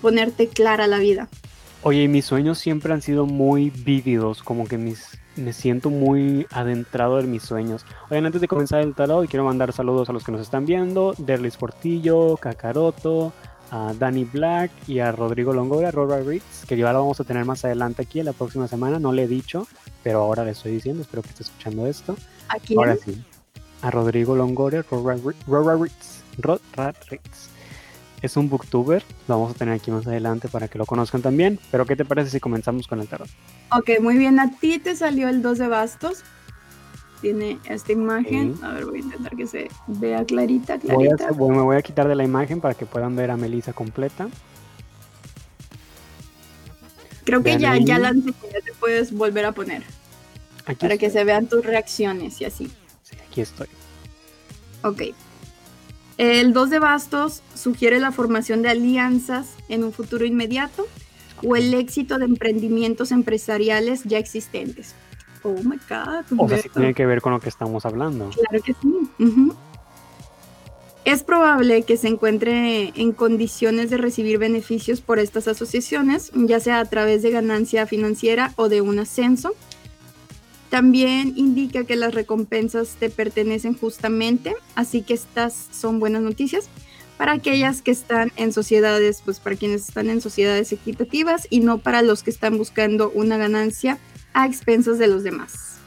[0.00, 1.28] ponerte clara la vida.
[1.82, 7.20] Oye, mis sueños siempre han sido muy vívidos, como que mis, me siento muy adentrado
[7.20, 7.86] en mis sueños.
[8.10, 11.14] Oigan, antes de comenzar el tarot, quiero mandar saludos a los que nos están viendo,
[11.18, 13.32] Derlis Portillo, Kakaroto,
[13.70, 17.44] a Danny Black y a Rodrigo Longoria, Rora Ritz, que ya lo vamos a tener
[17.44, 19.68] más adelante aquí en la próxima semana, no le he dicho,
[20.02, 22.16] pero ahora le estoy diciendo, espero que esté escuchando esto.
[22.48, 23.22] ¿A Ahora sí.
[23.82, 27.57] A Rodrigo Longoria, Rora Ritz, Rora Ritz
[28.22, 31.58] es un booktuber, lo vamos a tener aquí más adelante para que lo conozcan también,
[31.70, 33.28] pero ¿qué te parece si comenzamos con el tarot?
[33.72, 36.24] Ok, muy bien, a ti te salió el 2 de bastos,
[37.20, 41.30] tiene esta imagen, a ver, voy a intentar que se vea clarita, clarita.
[41.32, 44.28] Voy me voy a quitar de la imagen para que puedan ver a Melissa completa.
[47.24, 49.82] Creo que ya, ya la ya te puedes volver a poner.
[50.80, 52.70] para que se vean tus reacciones y así.
[53.02, 53.68] Sí, aquí estoy.
[54.82, 55.02] Ok.
[56.18, 60.86] El 2 de bastos sugiere la formación de alianzas en un futuro inmediato
[61.44, 64.96] o el éxito de emprendimientos empresariales ya existentes.
[65.44, 66.24] Oh my God.
[66.36, 68.30] O sea, sí tiene que ver con lo que estamos hablando.
[68.30, 69.52] Claro que sí.
[71.04, 76.80] Es probable que se encuentre en condiciones de recibir beneficios por estas asociaciones, ya sea
[76.80, 79.54] a través de ganancia financiera o de un ascenso
[80.70, 86.68] también indica que las recompensas te pertenecen justamente, así que estas son buenas noticias
[87.16, 91.78] para aquellas que están en sociedades, pues para quienes están en sociedades equitativas y no
[91.78, 93.98] para los que están buscando una ganancia
[94.34, 95.78] a expensas de los demás.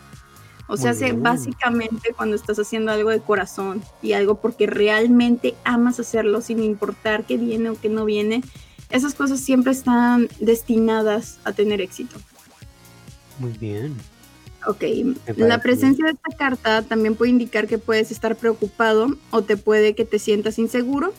[0.68, 6.40] O sea, básicamente cuando estás haciendo algo de corazón y algo porque realmente amas hacerlo
[6.42, 8.42] sin importar qué viene o qué no viene,
[8.90, 12.18] esas cosas siempre están destinadas a tener éxito.
[13.40, 13.98] Muy bien.
[14.68, 14.84] Ok,
[15.38, 19.96] la presencia de esta carta también puede indicar que puedes estar preocupado o te puede
[19.96, 21.14] que te sientas inseguro.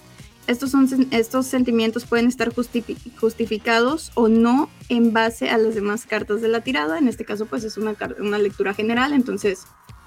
[0.47, 6.41] Estos, son, estos sentimientos pueden estar justificados o no en base a las demás cartas
[6.41, 6.99] de la tirada.
[6.99, 9.65] En este caso, pues es una, una lectura general, entonces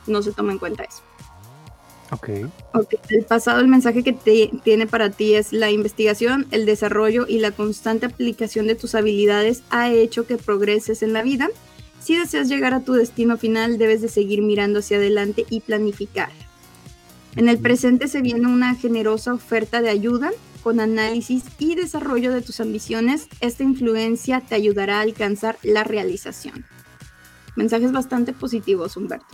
[0.08, 1.02] no se toma en cuenta eso.
[2.12, 2.30] Ok.
[2.74, 3.00] okay.
[3.10, 7.40] El pasado, el mensaje que te, tiene para ti es la investigación, el desarrollo y
[7.40, 11.50] la constante aplicación de tus habilidades ha hecho que progreses en la vida
[12.06, 16.30] si deseas llegar a tu destino final, debes de seguir mirando hacia adelante y planificar.
[17.36, 20.30] En el presente se viene una generosa oferta de ayuda
[20.62, 23.28] con análisis y desarrollo de tus ambiciones.
[23.42, 26.68] Esta influencia te ayudará a alcanzar la realización.
[27.56, 29.26] Mensajes bastante positivos, Humberto.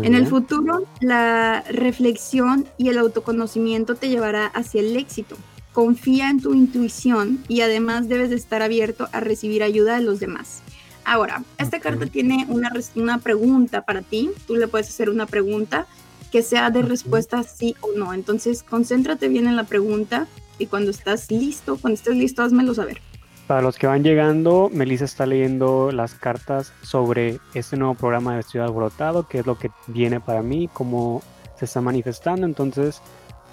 [0.00, 5.36] en el futuro, la reflexión y el autoconocimiento te llevará hacia el éxito.
[5.74, 10.18] Confía en tu intuición y además debes de estar abierto a recibir ayuda de los
[10.18, 10.63] demás.
[11.04, 14.30] Ahora, esta carta tiene una, una pregunta para ti.
[14.46, 15.86] Tú le puedes hacer una pregunta
[16.32, 18.12] que sea de respuesta sí o no.
[18.14, 20.26] Entonces, concéntrate bien en la pregunta
[20.58, 23.00] y cuando estás listo, cuando estés listo, házmelo saber.
[23.46, 28.40] Para los que van llegando, Melissa está leyendo las cartas sobre este nuevo programa de
[28.40, 31.22] Estudio Alborotado, que es lo que viene para mí, cómo
[31.58, 32.46] se está manifestando.
[32.46, 33.02] Entonces,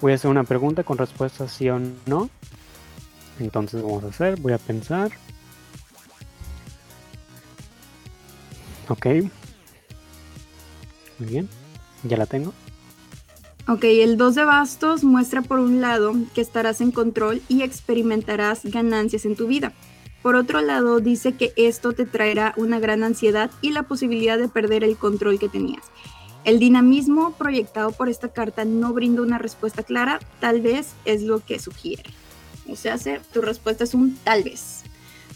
[0.00, 2.30] voy a hacer una pregunta con respuesta sí o no.
[3.38, 5.10] Entonces, vamos a hacer, voy a pensar.
[8.92, 9.06] Ok.
[11.18, 11.48] Muy bien.
[12.02, 12.52] Ya la tengo.
[13.66, 18.64] Ok, el 2 de bastos muestra por un lado que estarás en control y experimentarás
[18.64, 19.72] ganancias en tu vida.
[20.20, 24.48] Por otro lado, dice que esto te traerá una gran ansiedad y la posibilidad de
[24.48, 25.84] perder el control que tenías.
[26.44, 31.40] El dinamismo proyectado por esta carta no brinda una respuesta clara, tal vez es lo
[31.40, 32.04] que sugiere.
[32.68, 32.96] O sea,
[33.32, 34.81] tu respuesta es un tal vez.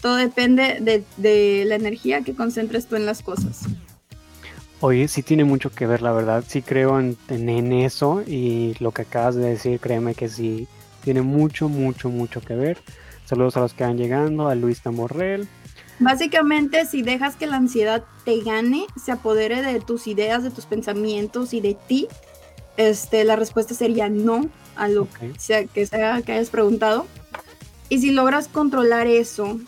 [0.07, 3.63] Todo depende de, de la energía que concentres tú en las cosas.
[4.79, 6.45] Oye, sí tiene mucho que ver, la verdad.
[6.47, 10.65] Sí creo en, en, eso y lo que acabas de decir, créeme que sí
[11.03, 12.77] tiene mucho, mucho, mucho que ver.
[13.25, 15.45] Saludos a los que van llegando, a Luis Tamorrel.
[15.99, 20.67] Básicamente, si dejas que la ansiedad te gane, se apodere de tus ideas, de tus
[20.67, 22.07] pensamientos y de ti,
[22.77, 27.07] este, la respuesta sería no a lo que, sea, que sea que hayas preguntado.
[27.89, 29.59] Y si logras controlar eso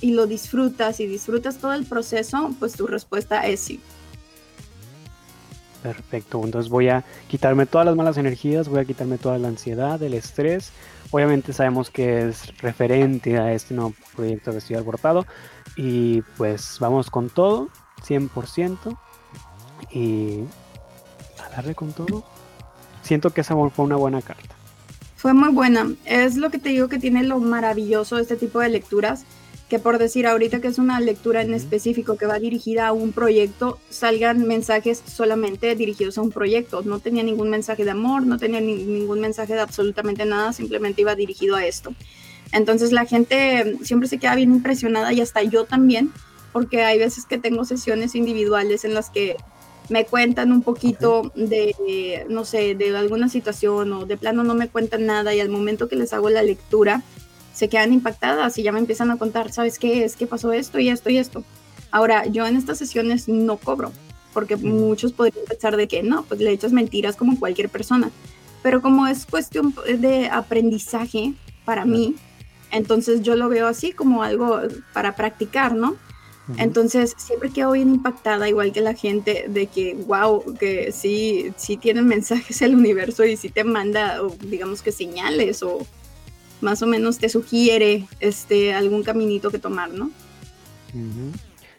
[0.00, 3.80] y lo disfrutas y disfrutas todo el proceso, pues tu respuesta es sí.
[5.82, 10.02] Perfecto, entonces voy a quitarme todas las malas energías, voy a quitarme toda la ansiedad,
[10.02, 10.72] el estrés.
[11.12, 15.26] Obviamente sabemos que es referente a este nuevo proyecto que estoy abortado
[15.76, 17.68] y pues vamos con todo,
[18.04, 18.98] 100%
[19.92, 20.40] y
[21.44, 22.24] a darle con todo.
[23.02, 24.56] Siento que esa fue una buena carta.
[25.14, 28.58] Fue muy buena, es lo que te digo que tiene lo maravilloso de este tipo
[28.58, 29.24] de lecturas
[29.68, 33.12] que por decir ahorita que es una lectura en específico que va dirigida a un
[33.12, 36.82] proyecto, salgan mensajes solamente dirigidos a un proyecto.
[36.82, 41.16] No tenía ningún mensaje de amor, no tenía ningún mensaje de absolutamente nada, simplemente iba
[41.16, 41.94] dirigido a esto.
[42.52, 46.12] Entonces la gente siempre se queda bien impresionada y hasta yo también,
[46.52, 49.36] porque hay veces que tengo sesiones individuales en las que
[49.88, 54.68] me cuentan un poquito de, no sé, de alguna situación o de plano no me
[54.68, 57.02] cuentan nada y al momento que les hago la lectura,
[57.56, 60.14] se quedan impactadas y ya me empiezan a contar, ¿sabes qué es?
[60.14, 61.42] ¿Qué pasó esto y esto y esto?
[61.90, 63.92] Ahora, yo en estas sesiones no cobro,
[64.34, 68.10] porque muchos podrían pensar de que no, pues le echas mentiras como cualquier persona.
[68.62, 71.32] Pero como es cuestión de aprendizaje
[71.64, 72.16] para mí,
[72.72, 74.60] entonces yo lo veo así como algo
[74.92, 75.96] para practicar, ¿no?
[76.58, 81.78] Entonces siempre quedo bien impactada, igual que la gente, de que, wow, que sí, sí
[81.78, 85.86] tienen mensajes el universo y sí te manda, digamos que señales o,
[86.60, 90.10] más o menos te sugiere este, algún caminito que tomar, ¿no?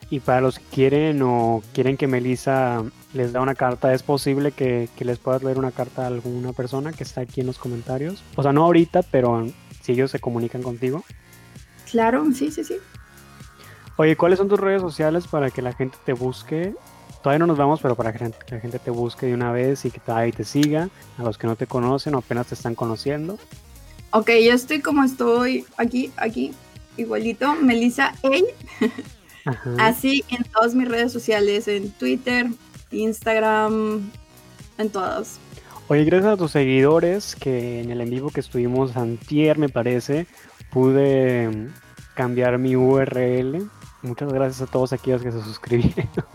[0.10, 4.52] Y para los que quieren o quieren que Melissa les da una carta, ¿es posible
[4.52, 8.24] que, les puedas leer una carta a alguna persona que está aquí en los comentarios?
[8.36, 9.48] O sea, no ahorita, pero
[9.82, 11.04] si ellos se comunican contigo.
[11.90, 12.76] Claro, sí, sí, sí.
[13.98, 16.74] Oye, ¿cuáles son tus redes sociales para que la gente te busque?
[17.24, 19.92] Todavía no nos vamos, pero para que la gente te busque de una vez y
[19.92, 20.90] que ahí te siga.
[21.18, 23.40] A los que no te conocen o apenas te están conociendo.
[24.12, 26.54] Ok, yo estoy como estoy aquí, aquí,
[26.98, 29.54] igualito, Melissa A.
[29.80, 32.48] Así en todas mis redes sociales, en Twitter,
[32.92, 34.10] Instagram,
[34.78, 35.40] en todas.
[35.90, 40.28] Oye, gracias a tus seguidores que en el en vivo que estuvimos antier, me parece,
[40.70, 41.70] pude
[42.14, 43.70] cambiar mi URL.
[44.02, 46.26] Muchas gracias a todos aquellos que se suscribieron.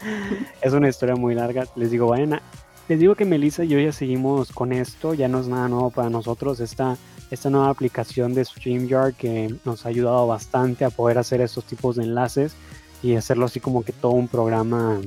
[0.62, 1.66] es una historia muy larga.
[1.76, 2.42] Les digo, vayan a...
[2.88, 5.90] Les digo que Melissa y yo ya seguimos con esto, ya no es nada nuevo
[5.90, 6.60] para nosotros.
[6.60, 6.96] Esta
[7.30, 11.96] esta nueva aplicación de StreamYard que nos ha ayudado bastante a poder hacer estos tipos
[11.96, 12.54] de enlaces
[13.02, 15.00] y hacerlo así como que todo un programa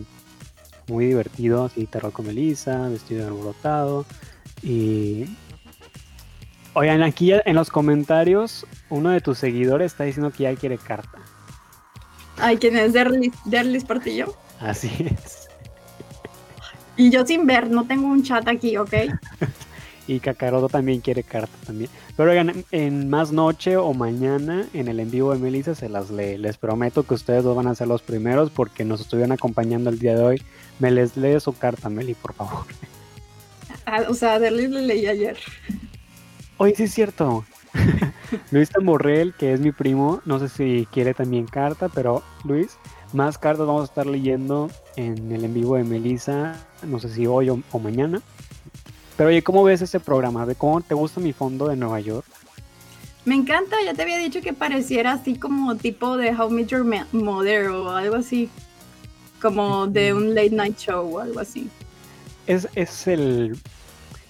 [0.88, 4.06] muy divertido, así terror con Melissa, vestido alborotado
[4.62, 5.26] y
[6.74, 11.20] oigan aquí en los comentarios uno de tus seguidores está diciendo que ya quiere carta.
[12.40, 14.36] Ay, ¿quién es Derlis, Derlis Portillo?
[14.60, 15.48] Así es.
[16.96, 18.94] Y yo sin ver, no tengo un chat aquí, ¿ok?
[20.08, 21.90] y Kakaroto también quiere carta también.
[22.16, 26.10] Pero oigan, en más noche o mañana en el en vivo de Melissa se las
[26.10, 26.38] lee.
[26.38, 30.00] Les prometo que ustedes dos van a ser los primeros porque nos estuvieron acompañando el
[30.00, 30.42] día de hoy.
[30.80, 32.66] Me les lee su carta, Meli, por favor.
[33.90, 35.38] Ah, o sea, Derlis le leí ayer.
[36.58, 37.46] Oye, sí es cierto.
[38.52, 42.78] Luis Tamborrell, que es mi primo, no sé si quiere también carta, pero Luis,
[43.14, 47.28] más cartas vamos a estar leyendo en el en vivo de Melissa, no sé si
[47.28, 48.22] hoy o, o mañana.
[49.18, 50.46] Pero oye, ¿cómo ves este programa?
[50.46, 52.26] ¿De cómo te gusta mi fondo de Nueva York?
[53.26, 56.86] Me encanta, ya te había dicho que pareciera así como tipo de How Met Your
[57.12, 58.50] Mother o algo así.
[59.42, 61.70] Como de un late night show o algo así.
[62.46, 63.58] Es, es el,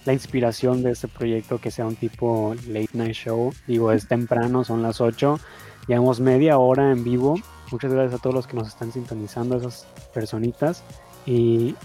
[0.04, 3.52] la inspiración de este proyecto que sea un tipo late night show.
[3.66, 5.38] Digo, es temprano, son las 8.
[5.86, 7.38] Llevamos media hora en vivo.
[7.70, 10.82] Muchas gracias a todos los que nos están sintonizando, esas personitas.
[11.26, 11.76] Y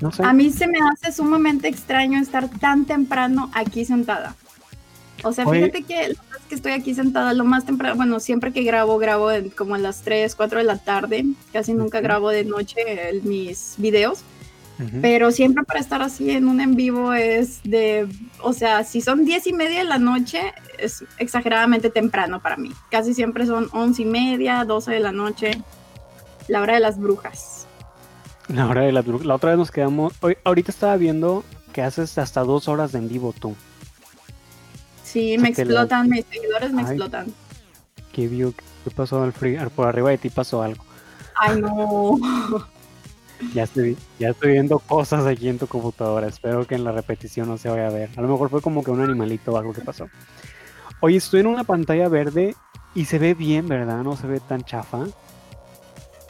[0.00, 0.22] no sé.
[0.24, 4.34] A mí se me hace sumamente extraño estar tan temprano aquí sentada.
[5.22, 5.60] O sea, Oye.
[5.60, 7.96] fíjate que la es que estoy aquí sentada lo más temprano.
[7.96, 11.24] Bueno, siempre que grabo, grabo en- como a las 3, 4 de la tarde.
[11.52, 12.76] Casi nunca grabo de noche
[13.24, 14.20] mis videos.
[15.00, 18.06] Pero siempre para estar así en un en vivo es de,
[18.42, 22.72] o sea, si son 10 y media de la noche, es exageradamente temprano para mí.
[22.90, 25.62] Casi siempre son 11 y media, 12 de la noche,
[26.48, 27.65] la hora de las brujas.
[28.48, 30.12] La hora de la, la otra vez nos quedamos.
[30.20, 33.54] Hoy, ahorita estaba viendo que haces hasta dos horas de en vivo tú.
[35.02, 36.88] Sí, me la- explotan, mis seguidores me Ay.
[36.88, 37.26] explotan.
[38.12, 38.52] ¿Qué vio?
[38.84, 40.30] ¿Qué pasó al fri- por arriba de ti?
[40.30, 40.84] Pasó algo.
[41.34, 42.18] Ay, no.
[43.52, 46.26] Ya estoy, ya estoy viendo cosas aquí en tu computadora.
[46.26, 48.08] Espero que en la repetición no se vaya a ver.
[48.16, 50.08] A lo mejor fue como que un animalito o algo que pasó.
[51.00, 52.54] Oye, estoy en una pantalla verde
[52.94, 54.02] y se ve bien, ¿verdad?
[54.02, 55.04] No se ve tan chafa.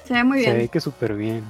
[0.04, 0.68] Se ve muy Se ve bien.
[0.68, 1.44] que súper bien.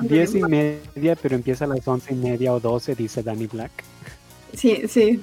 [0.00, 3.70] Diez y media, pero empieza a las once y media o doce, dice Danny Black.
[4.54, 5.20] Sí, sí.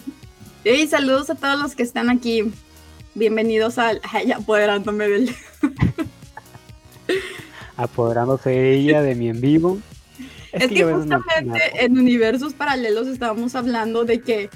[0.63, 2.51] Y saludos a todos los que están aquí.
[3.13, 5.35] Bienvenidos al ay, apoderándome del.
[7.77, 9.77] Apoderándose ella de mi en vivo.
[10.51, 14.49] Es, que, justamente en universos paralelos estábamos hablando de que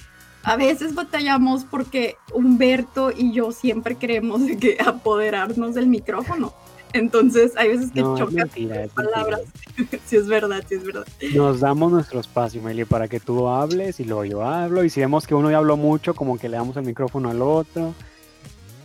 [0.44, 6.54] a veces batallamos porque Humberto y yo siempre queremos de que apoderarnos del micrófono.
[6.94, 8.50] Entonces hay veces que No, chocan
[8.96, 9.42] palabras.
[10.06, 11.06] sí es verdad, sí es verdad.
[11.34, 14.84] Nos damos nuestro espacio, Meli, para que tú hables y luego yo hablo.
[14.84, 17.42] Y si vemos que uno ya habló mucho, como que le damos el micrófono al
[17.42, 17.94] otro.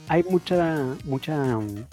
[0.08, 1.84] Hay mucha, mucha mm,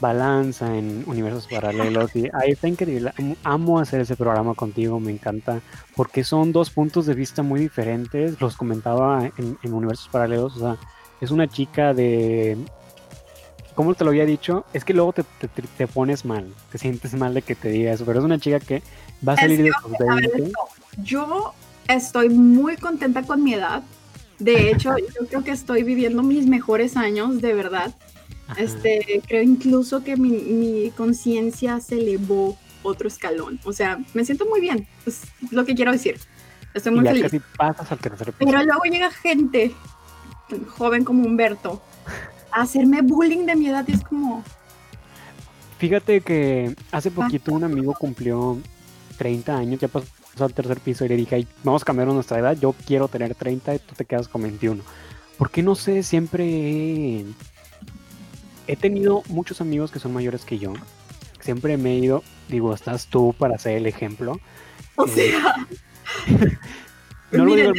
[0.00, 3.12] balanza en universos paralelos y ahí está increíble.
[3.18, 5.60] Am- Amo hacer ese programa contigo, me encanta,
[5.96, 8.40] porque son dos puntos de vista muy diferentes.
[8.40, 10.76] Los comentaba en, en universos paralelos, o sea,
[11.20, 12.56] es una chica de...
[13.74, 14.64] ¿Cómo te lo había dicho?
[14.72, 17.92] Es que luego te, te- te- pones mal, te sientes mal de que te diga
[17.92, 18.82] eso, pero es una chica que
[19.26, 20.42] va a Es salir que, de sus A ver, 20.
[20.44, 20.58] esto,
[21.02, 21.54] Yo
[21.88, 23.82] estoy muy contenta con mi edad.
[24.38, 27.94] De hecho, yo creo que estoy viviendo mis mejores años, de verdad.
[28.46, 28.60] Ajá.
[28.60, 33.58] Este, creo incluso que mi, mi conciencia se elevó otro escalón.
[33.64, 34.86] O sea, me siento muy bien.
[35.06, 36.18] Es lo que quiero decir.
[36.74, 37.24] Estoy y muy ya feliz.
[37.24, 39.72] casi pasas al tercer Pero luego llega gente
[40.76, 41.82] joven como Humberto
[42.62, 44.42] hacerme bullying de mi edad es como,
[45.78, 47.12] Fíjate que hace Ah.
[47.16, 48.58] poquito un amigo cumplió
[49.18, 50.06] 30 años, ya pasó
[50.40, 53.34] al tercer piso y le dije, "Ay, vamos a cambiar nuestra edad, yo quiero tener
[53.34, 54.82] 30 y tú te quedas con 21.
[55.36, 57.24] Porque no sé, siempre he,
[58.68, 60.72] he tenido muchos amigos que son mayores que yo.
[61.40, 64.38] Siempre me he ido, digo, estás tú para ser el ejemplo.
[64.96, 65.66] o Eh, sea,
[67.36, 67.74] No lo miren,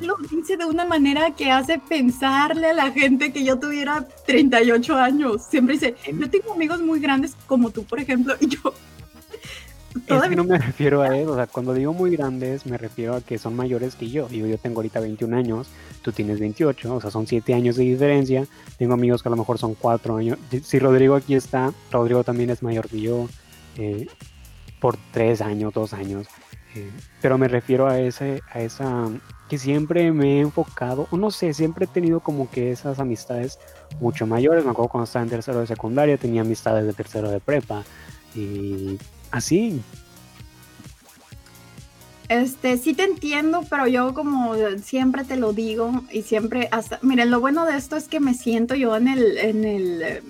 [0.00, 4.96] lo dice de una manera que hace pensarle a la gente que yo tuviera 38
[4.96, 5.42] años.
[5.48, 8.74] Siempre dice, yo tengo amigos muy grandes como tú, por ejemplo, y yo...
[9.90, 12.78] Es que Todavía no me refiero a eso, o sea, cuando digo muy grandes me
[12.78, 14.28] refiero a que son mayores que yo.
[14.28, 15.68] Digo, yo tengo ahorita 21 años,
[16.02, 18.46] tú tienes 28, o sea, son 7 años de diferencia.
[18.78, 20.38] Tengo amigos que a lo mejor son 4 años.
[20.62, 23.28] Si Rodrigo aquí está, Rodrigo también es mayor que yo,
[23.78, 24.06] eh,
[24.78, 26.28] por 3 años, 2 años.
[26.74, 26.90] Eh,
[27.20, 29.08] pero me refiero a ese, a esa,
[29.48, 33.58] que siempre me he enfocado, o no sé, siempre he tenido como que esas amistades
[34.00, 34.64] mucho mayores.
[34.64, 37.82] Me acuerdo cuando estaba en tercero de secundaria, tenía amistades de tercero de prepa.
[38.34, 38.98] Y
[39.32, 39.82] así,
[42.28, 47.28] Este, sí te entiendo, pero yo como siempre te lo digo y siempre hasta, miren,
[47.28, 50.22] lo bueno de esto es que me siento yo en el, en el eh,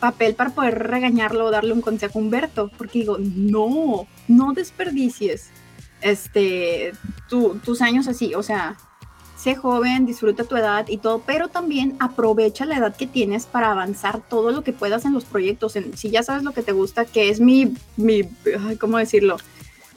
[0.00, 5.50] papel para poder regañarlo o darle un consejo a Humberto, porque digo, no, no desperdicies
[6.04, 6.92] este,
[7.28, 8.76] tu- tus años así, o sea,
[9.36, 13.72] sé joven, disfruta tu edad y todo, pero también aprovecha la edad que tienes para
[13.72, 16.72] avanzar todo lo que puedas en los proyectos, en, si ya sabes lo que te
[16.72, 18.22] gusta, que es mi, mi,
[18.80, 19.36] ¿cómo decirlo?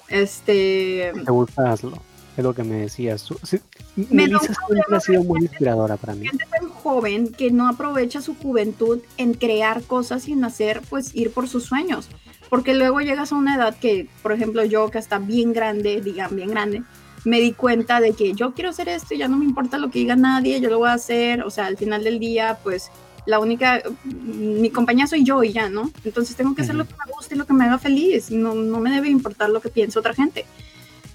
[0.10, 1.97] Este, te gusta, hazlo.
[2.38, 3.28] Es lo que me decías.
[3.43, 3.58] Sí,
[3.95, 6.28] Me Melissa siempre ha sido muy inspiradora para mí.
[6.28, 11.16] gente tan joven que no aprovecha su juventud en crear cosas y en hacer, pues
[11.16, 12.10] ir por sus sueños.
[12.50, 16.36] Porque luego llegas a una edad que, por ejemplo, yo que está bien grande, digan
[16.36, 16.84] bien grande,
[17.26, 19.89] me di cuenta de que yo quiero hacer esto y ya no me importa lo
[19.89, 22.89] que diga nadie, yo lo voy a hacer, o sea, al final del día, pues
[23.26, 25.91] la única, mi compañía soy yo y ya, ¿no?
[26.06, 28.56] Entonces tengo que hacer lo que me guste y lo que me haga feliz, no,
[28.56, 30.45] no me debe importar lo que piense otra gente.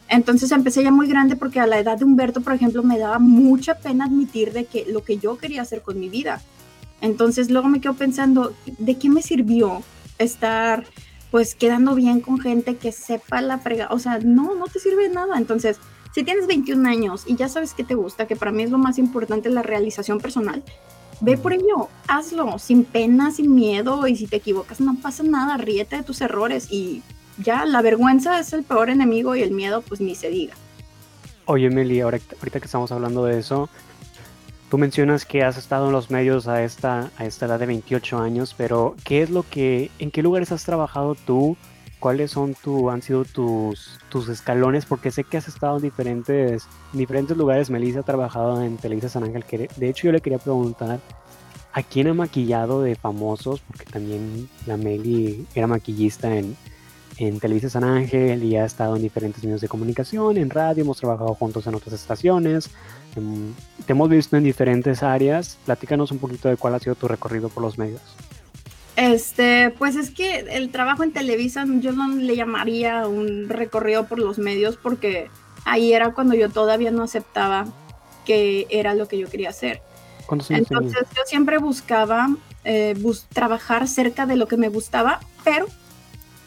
[0.08, 3.18] Entonces empecé ya muy grande porque a la edad de Humberto, por ejemplo, me daba
[3.18, 6.42] mucha pena admitir de que lo que yo quería hacer con mi vida.
[7.00, 9.82] Entonces luego me quedo pensando, ¿de qué me sirvió
[10.18, 10.84] estar
[11.32, 13.88] pues quedando bien con gente que sepa la frega?
[13.90, 15.38] O sea, no, no te sirve de nada.
[15.38, 15.78] Entonces,
[16.14, 18.76] si tienes 21 años y ya sabes que te gusta, que para mí es lo
[18.76, 20.62] más importante la realización personal,
[21.22, 25.56] ve por ello, hazlo, sin pena, sin miedo, y si te equivocas no pasa nada,
[25.56, 27.02] ríete de tus errores y
[27.38, 30.54] ya, la vergüenza es el peor enemigo y el miedo pues ni se diga.
[31.46, 33.70] Oye Meli, ahorita, ahorita que estamos hablando de eso,
[34.72, 38.18] tú mencionas que has estado en los medios a esta, a esta edad de 28
[38.18, 41.58] años, pero ¿qué es lo que, en qué lugares has trabajado tú?
[42.00, 44.86] ¿Cuáles son tu, han sido tus, tus escalones?
[44.86, 47.68] Porque sé que has estado en diferentes, diferentes lugares.
[47.68, 49.44] Melissa ha trabajado en Televisa San Ángel.
[49.76, 51.00] De hecho, yo le quería preguntar
[51.74, 56.56] a quién ha maquillado de famosos, porque también la Meli era maquillista en,
[57.18, 60.98] en Televisa San Ángel y ha estado en diferentes medios de comunicación, en radio, hemos
[60.98, 62.70] trabajado juntos en otras estaciones,
[63.16, 63.52] em,
[63.86, 65.58] te hemos visto en diferentes áreas.
[65.64, 68.00] Platícanos un poquito de cuál ha sido tu recorrido por los medios.
[68.96, 74.18] Este, pues es que el trabajo en Televisa yo no le llamaría un recorrido por
[74.18, 75.30] los medios porque
[75.64, 77.66] ahí era cuando yo todavía no aceptaba
[78.26, 79.80] que era lo que yo quería hacer.
[80.48, 82.28] Entonces yo siempre buscaba
[82.64, 82.94] eh,
[83.32, 85.66] trabajar cerca de lo que me gustaba, pero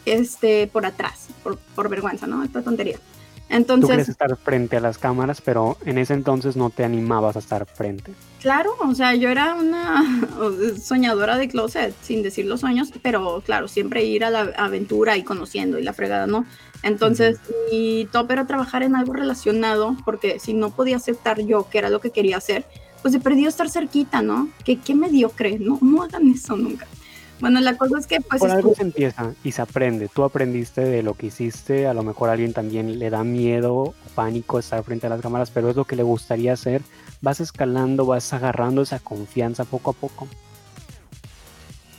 [0.06, 2.42] este, por atrás, por, por vergüenza, ¿no?
[2.42, 2.98] Esta tontería.
[3.48, 7.36] Entonces, Tú quieres estar frente a las cámaras, pero en ese entonces no te animabas
[7.36, 8.12] a estar frente.
[8.40, 10.04] Claro, o sea, yo era una
[10.82, 15.22] soñadora de closet, sin decir los sueños, pero claro, siempre ir a la aventura y
[15.22, 16.44] conociendo y la fregada, ¿no?
[16.82, 17.38] Entonces,
[17.70, 21.88] mi top era trabajar en algo relacionado, porque si no podía aceptar yo que era
[21.88, 22.64] lo que quería hacer,
[23.02, 24.48] pues he perdido estar cerquita, ¿no?
[24.64, 26.86] Que qué mediocre, no, no hagan eso nunca.
[27.40, 28.40] Bueno, la cosa es que pues...
[28.40, 30.08] Por algo se empieza y se aprende.
[30.08, 33.74] Tú aprendiste de lo que hiciste, a lo mejor a alguien también le da miedo
[33.74, 36.82] o pánico estar frente a las cámaras, pero es lo que le gustaría hacer.
[37.20, 40.28] Vas escalando, vas agarrando esa confianza poco a poco.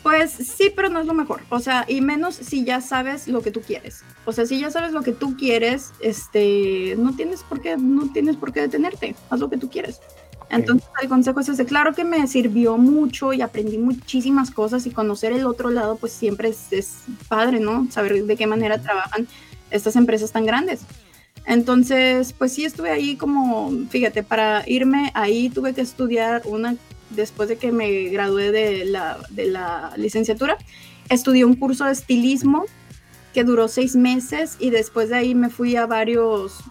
[0.08, 1.42] Pues sí, pero no es lo mejor.
[1.50, 4.04] O sea, y menos si ya sabes lo que tú quieres.
[4.26, 8.10] O sea, si ya sabes lo que tú quieres, este, no tienes por qué, no
[8.14, 9.16] tienes por qué detenerte.
[9.30, 10.00] Haz lo que tú quieres.
[10.50, 14.92] Entonces el consejo es ese, claro que me sirvió mucho y aprendí muchísimas cosas y
[14.92, 17.88] conocer el otro lado pues siempre es, padre, ¿no?
[17.92, 19.28] Saber de qué manera trabajan
[19.72, 20.82] estas empresas tan grandes.
[21.46, 26.76] Entonces, pues sí estuve ahí como, fíjate, para irme ahí tuve que estudiar una,
[27.10, 30.58] después de que me gradué de la, de la licenciatura,
[31.10, 32.66] estudié un curso de estilismo
[33.34, 36.64] que duró seis meses y después de ahí me fui a varios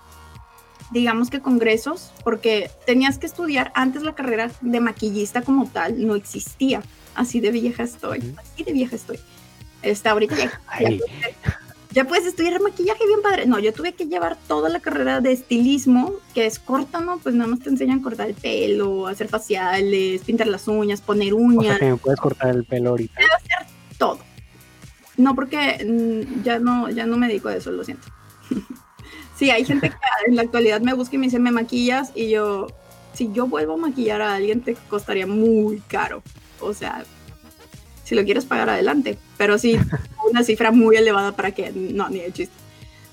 [0.91, 6.15] digamos que congresos, porque tenías que estudiar antes la carrera de maquillista como tal, no
[6.15, 6.83] existía.
[7.15, 9.19] Así de vieja estoy, así de vieja estoy.
[9.83, 10.37] Está ahorita
[11.93, 13.47] ya, puedes estudiar maquillaje bien padre.
[13.47, 17.19] No, yo tuve que llevar toda la carrera de estilismo, que es corta, ¿no?
[17.19, 21.81] Pues nada más te enseñan cortar el pelo, hacer faciales, pintar las uñas, poner uñas.
[21.81, 23.15] O puedes cortar el pelo ahorita.
[23.15, 24.19] Puedo hacer todo.
[25.17, 28.09] No, porque mm, ya no, ya no me dedico a eso, lo siento.
[29.37, 32.11] Sí, hay gente que en la actualidad me busca y me dice, ¿me maquillas?
[32.15, 32.69] Y yo,
[33.13, 36.23] si yo vuelvo a maquillar a alguien, te costaría muy caro.
[36.61, 37.05] O sea,
[38.03, 39.77] si lo quieres pagar adelante, pero sí,
[40.31, 42.55] una cifra muy elevada para que, no, ni de chiste.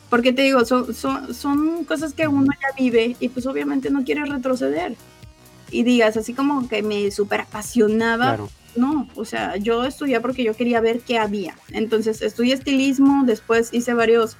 [0.09, 4.03] Porque te digo, son, son, son cosas que uno ya vive y pues obviamente no
[4.03, 4.95] quiere retroceder.
[5.71, 8.37] Y digas, así como que me súper apasionaba.
[8.75, 11.55] No, o sea, yo estudié porque yo quería ver qué había.
[11.71, 14.37] Entonces estudié estilismo, después hice varios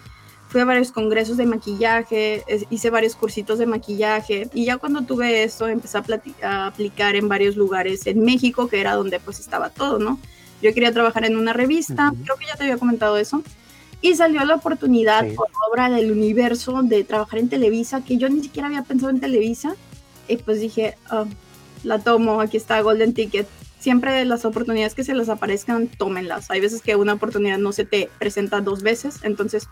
[0.53, 5.41] fui a varios congresos de maquillaje, hice varios cursitos de maquillaje y ya cuando tuve
[5.41, 5.97] esto empecé
[6.43, 10.19] a, aplicar en varios lugares en México, que era donde pues estaba todo, ¿no?
[10.61, 13.41] Yo quería trabajar en una revista, creo que ya te había comentado eso,
[13.99, 18.43] y salió la oportunidad por obra del universo de trabajar en Televisa, que yo ni
[18.43, 19.75] siquiera había pensado en Televisa,
[20.27, 21.25] y pues dije, oh,
[21.83, 23.47] la tomo, aquí está Golden Ticket.
[23.79, 26.51] Siempre las oportunidades que se les aparezcan, tómenlas.
[26.51, 29.67] Hay veces que una oportunidad no se te presenta dos veces, entonces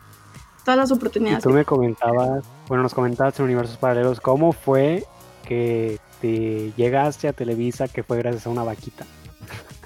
[0.64, 1.44] todas las oportunidades.
[1.44, 5.06] tú me comentabas, bueno, nos comentabas en Universos Paralelos, ¿cómo fue
[5.48, 9.06] que te llegaste a Televisa que fue gracias a una vaquita?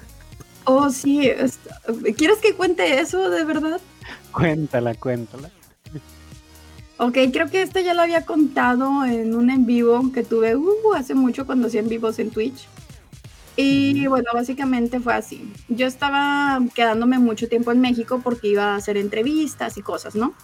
[0.68, 1.30] Oh, sí.
[2.16, 3.80] ¿Quieres que cuente eso de verdad?
[4.32, 5.48] Cuéntala, cuéntala.
[6.98, 10.94] Ok, creo que este ya lo había contado en un en vivo que tuve uh,
[10.96, 12.66] hace mucho cuando hacía en vivos en Twitch.
[13.54, 15.50] Y bueno, básicamente fue así.
[15.68, 20.34] Yo estaba quedándome mucho tiempo en México porque iba a hacer entrevistas y cosas, ¿no?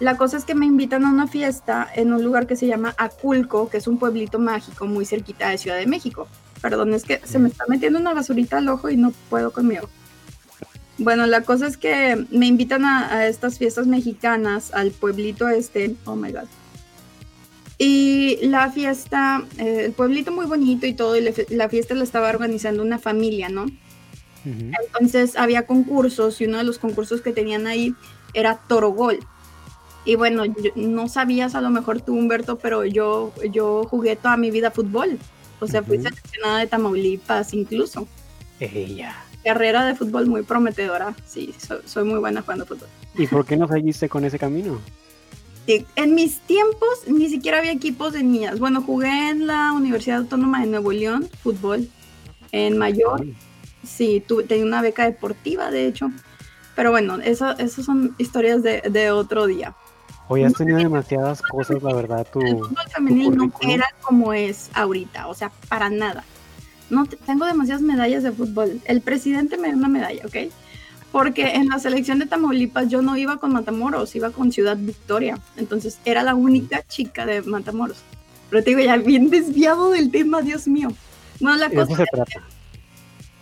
[0.00, 2.94] La cosa es que me invitan a una fiesta en un lugar que se llama
[2.98, 6.28] Aculco, que es un pueblito mágico muy cerquita de Ciudad de México.
[6.62, 9.88] Perdón, es que se me está metiendo una basurita al ojo y no puedo conmigo.
[10.98, 15.94] Bueno, la cosa es que me invitan a, estas fiestas mexicanas al pueblito este.
[16.04, 16.48] Oh my god.
[17.76, 22.28] Y la fiesta, eh, el pueblito muy bonito y todo, y la fiesta la estaba
[22.28, 23.66] organizando una familia, ¿no?
[24.44, 27.94] Entonces había concursos y uno de los concursos que tenían ahí
[28.32, 29.18] era Torogol.
[30.08, 30.44] Y bueno,
[30.74, 35.18] no sabías a lo mejor tú, Humberto, pero yo, yo jugué toda mi vida fútbol.
[35.60, 38.08] O sea, fui seleccionada de Tamaulipas incluso.
[38.58, 39.14] Ella.
[39.44, 41.14] Carrera de fútbol muy prometedora.
[41.26, 41.54] Sí,
[41.84, 42.88] soy, muy buena jugando fútbol.
[43.16, 44.80] ¿Y por qué no seguiste con ese camino?
[45.66, 48.58] En mis tiempos ni siquiera había equipos de niñas.
[48.58, 51.86] Bueno, jugué en la Universidad Autónoma de Nuevo León, fútbol,
[52.52, 53.26] en mayor.
[53.84, 56.10] Sí, tuve, tenía una beca deportiva, de hecho.
[56.74, 59.76] Pero bueno, eso, esas son historias de, de otro día.
[60.28, 62.26] Hoy has tenido demasiadas cosas, la verdad.
[62.30, 66.24] Tu, el fútbol femenil no era como es ahorita, o sea, para nada.
[66.90, 68.80] No tengo demasiadas medallas de fútbol.
[68.84, 70.52] El presidente me dio una medalla, ¿ok?
[71.12, 75.38] Porque en la selección de Tamaulipas yo no iba con Matamoros, iba con Ciudad Victoria.
[75.56, 77.98] Entonces era la única chica de Matamoros.
[78.50, 80.88] Pero te digo, ya bien desviado del tema, Dios mío.
[81.40, 82.40] No, la cosa, es que,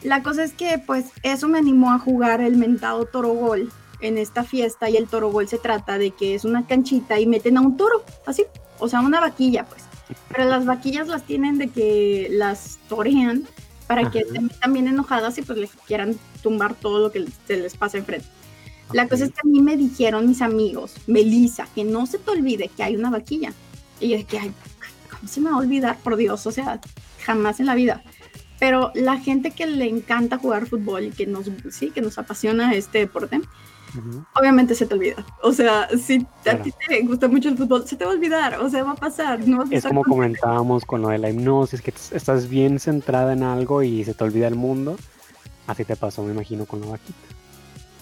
[0.08, 4.18] la cosa es que, pues, eso me animó a jugar el mentado Toro Gol en
[4.18, 7.56] esta fiesta y el toro gol se trata de que es una canchita y meten
[7.56, 8.44] a un toro, así,
[8.78, 9.82] o sea, una vaquilla, pues.
[10.28, 13.44] Pero las vaquillas las tienen de que las torean
[13.86, 17.76] para que estén también enojadas y pues les quieran tumbar todo lo que se les
[17.76, 18.26] pasa enfrente.
[18.92, 22.30] La cosa es que a mí me dijeron mis amigos, Melissa, que no se te
[22.30, 23.52] olvide que hay una vaquilla.
[24.00, 24.52] Y yo dije, ay,
[25.10, 25.98] ¿cómo se me va a olvidar?
[25.98, 26.80] Por Dios, o sea,
[27.24, 28.02] jamás en la vida.
[28.58, 32.74] Pero la gente que le encanta jugar fútbol y que nos, sí, que nos apasiona
[32.74, 33.40] este deporte,
[34.34, 35.24] obviamente se te olvida.
[35.42, 38.60] O sea, si a ti te gusta mucho el fútbol, se te va a olvidar,
[38.60, 39.40] o sea, va a pasar.
[39.70, 44.04] es como comentábamos con lo de la hipnosis, que estás bien centrada en algo y
[44.04, 44.96] se te olvida el mundo.
[45.66, 47.18] Así te pasó, me imagino, con la vaquita.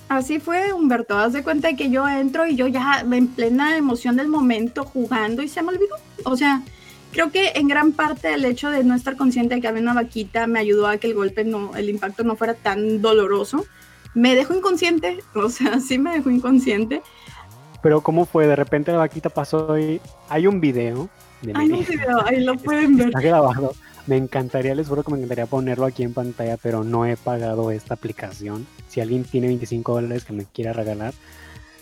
[0.08, 1.16] Así fue, Humberto.
[1.16, 4.84] Haz de cuenta de que yo entro y yo ya en plena emoción del momento
[4.84, 5.96] jugando y se me olvidó.
[6.24, 6.62] O sea,
[7.10, 9.94] creo que en gran parte el hecho de no estar consciente de que había una
[9.94, 13.64] vaquita me ayudó a que el golpe no, el impacto no fuera tan doloroso
[14.14, 17.02] me dejó inconsciente, o sea, sí me dejó inconsciente.
[17.82, 18.46] Pero ¿cómo fue?
[18.46, 21.10] De repente la vaquita pasó y hay un video.
[21.52, 23.08] hay un video, ahí lo pueden ver.
[23.08, 23.72] Está grabado.
[24.06, 27.70] Me encantaría, les juro que me encantaría ponerlo aquí en pantalla, pero no he pagado
[27.70, 28.66] esta aplicación.
[28.88, 31.14] Si alguien tiene 25 dólares que me quiera regalar,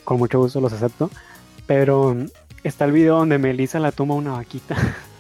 [0.05, 1.11] con mucho gusto los acepto.
[1.67, 2.17] Pero
[2.65, 4.77] está el video donde Melissa la toma una vaquita.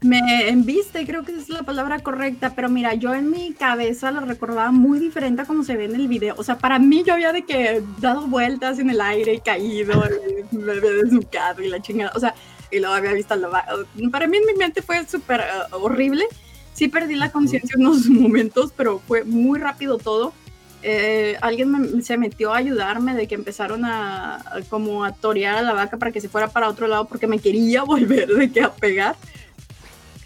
[0.00, 4.20] me enviste, creo que es la palabra correcta, pero mira, yo en mi cabeza lo
[4.20, 6.34] recordaba muy diferente a como se ve en el video.
[6.38, 10.02] O sea, para mí yo había de que dado vueltas en el aire y caído,
[10.50, 12.12] me había desnucado y la chingada.
[12.14, 12.34] O sea,
[12.70, 13.64] y luego había visto la...
[14.10, 15.42] Para mí en mi mente fue súper
[15.72, 16.26] uh, horrible.
[16.74, 20.34] Sí perdí la conciencia en unos momentos, pero fue muy rápido todo.
[20.82, 25.72] Eh, alguien se metió a ayudarme de que empezaron a, como a torear a la
[25.72, 28.72] vaca para que se fuera para otro lado porque me quería volver de que a
[28.72, 29.16] pegar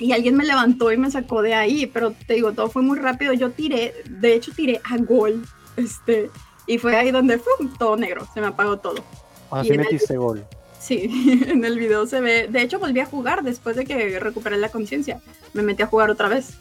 [0.01, 2.99] y alguien me levantó y me sacó de ahí, pero te digo, todo fue muy
[2.99, 3.35] rápido.
[3.35, 5.45] Yo tiré, de hecho tiré a gol,
[5.77, 6.31] este,
[6.67, 9.05] y fue ahí donde fue todo negro, se me apagó todo.
[9.51, 10.45] Así metiste gol.
[10.79, 14.57] Sí, en el video se ve, de hecho volví a jugar después de que recuperé
[14.57, 15.21] la conciencia,
[15.53, 16.55] me metí a jugar otra vez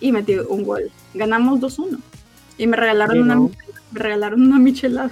[0.00, 0.90] y metí un gol.
[1.12, 1.98] Ganamos 2-1
[2.56, 3.50] y me regalaron, una, me
[3.92, 5.10] regalaron una michelada.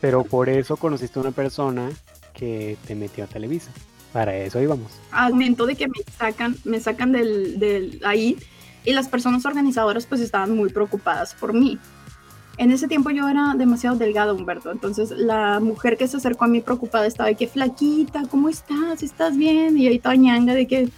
[0.00, 1.90] Pero por eso conociste a una persona
[2.32, 3.70] que te metió a Televisa.
[4.12, 4.92] Para eso íbamos.
[5.10, 8.36] Al momento de que me sacan, me sacan del, del ahí
[8.84, 11.78] y las personas organizadoras pues estaban muy preocupadas por mí.
[12.58, 14.70] En ese tiempo yo era demasiado delgado, Humberto.
[14.70, 19.02] Entonces la mujer que se acercó a mí preocupada estaba de que flaquita, ¿cómo estás?
[19.02, 19.78] ¿Estás bien?
[19.78, 20.90] Y ahí toda ñanga de que...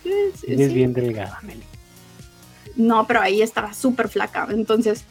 [0.47, 1.63] Es bien delgada, Meli.
[2.77, 4.49] No, pero ahí estaba súper flaca.
[4.51, 5.05] Entonces,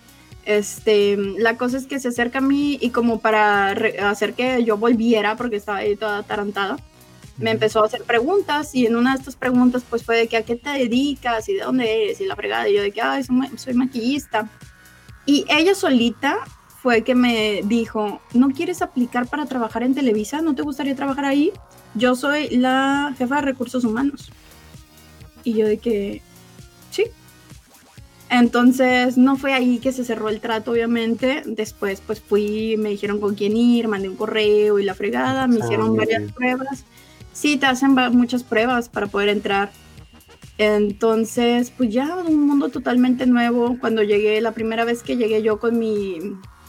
[0.46, 3.70] este, la cosa es que se acerca a mí y como para
[4.10, 6.78] hacer que yo volviera, porque estaba ahí toda atarantada,
[7.38, 10.38] me empezó a hacer preguntas y en una de estas preguntas pues fue de que
[10.38, 12.70] a qué te dedicas y de dónde eres y la fregada.
[12.70, 14.50] Y yo de que Ay, soy, maquillista
[15.26, 16.38] y ella solita
[16.82, 21.24] fue que me dijo no quieres aplicar para trabajar en Televisa no te gustaría trabajar
[21.24, 21.54] ahí
[21.96, 24.32] yo soy la jefa de recursos humanos
[25.46, 26.22] y yo de que
[26.92, 27.06] sí
[28.30, 31.44] entonces no fue ahí que se cerró el trato, obviamente.
[31.46, 35.60] Después pues fui, me dijeron con quién ir, mandé un correo y la fregada, me
[35.60, 36.84] hicieron varias pruebas
[37.34, 39.72] sí te hacen muchas pruebas para poder entrar.
[40.58, 43.78] Entonces, pues ya un mundo totalmente nuevo.
[43.80, 46.20] Cuando llegué, la primera vez que llegué yo con mi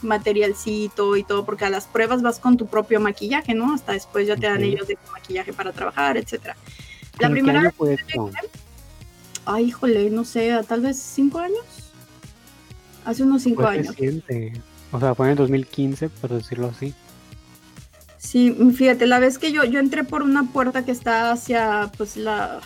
[0.01, 3.73] materialcito y todo, porque a las pruebas vas con tu propio maquillaje, ¿no?
[3.73, 6.55] Hasta después ya te dan ellos de maquillaje para trabajar, etcétera.
[7.19, 8.31] La primera vez que llegué,
[9.45, 11.63] ay, híjole, no sé, tal vez cinco años.
[13.05, 13.95] Hace unos cinco años.
[14.91, 16.93] O sea, fue en el 2015, por decirlo así.
[18.25, 22.17] Sí, fíjate, la vez que yo, yo entré por una puerta que está hacia, pues,
[22.17, 22.59] la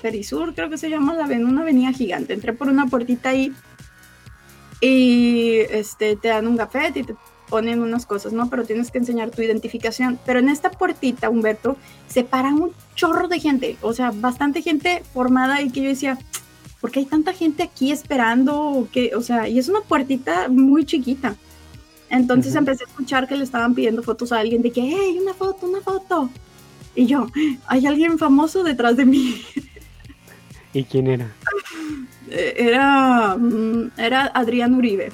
[0.00, 2.32] Perisur, creo que se llama, la, una avenida gigante.
[2.32, 3.52] Entré por una puertita ahí
[4.80, 7.14] y este, te dan un gafete y te
[7.50, 8.48] ponen unas cosas, ¿no?
[8.48, 10.18] Pero tienes que enseñar tu identificación.
[10.24, 11.76] Pero en esta puertita, Humberto,
[12.08, 16.18] se paran un chorro de gente, o sea, bastante gente formada y que yo decía,
[16.80, 18.58] ¿por qué hay tanta gente aquí esperando?
[18.58, 21.36] O, o sea, y es una puertita muy chiquita.
[22.14, 25.34] Entonces empecé a escuchar que le estaban pidiendo fotos a alguien de que, hey, una
[25.34, 26.30] foto, una foto.
[26.94, 27.26] Y yo,
[27.66, 29.42] hay alguien famoso detrás de mí.
[30.72, 31.32] ¿Y quién era?
[32.30, 35.10] Eh, era, mm, era Adrián Uribe.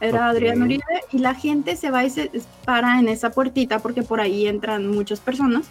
[0.00, 0.82] Era Adrián Uribe
[1.12, 2.30] y la gente se va y se
[2.64, 5.66] para en esa puertita porque por ahí entran muchas personas.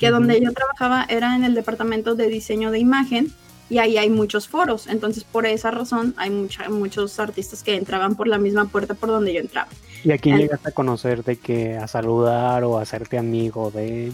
[0.00, 3.32] Que donde yo trabajaba era en el departamento de diseño de imagen
[3.70, 4.88] y ahí hay muchos foros.
[4.88, 6.30] Entonces, por esa razón, hay
[6.68, 9.68] muchos artistas que entraban por la misma puerta por donde yo entraba.
[10.04, 14.12] ¿Y a quién llegaste a conocer de que a saludar o a hacerte amigo de?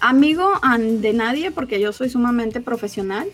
[0.00, 3.28] Amigo de nadie, porque yo soy sumamente profesional.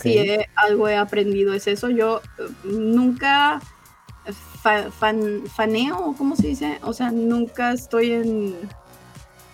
[0.00, 0.18] Si
[0.54, 1.88] algo he aprendido es eso.
[1.88, 3.62] Yo eh, nunca
[5.54, 6.78] faneo, ¿cómo se dice?
[6.82, 8.54] O sea, nunca estoy en,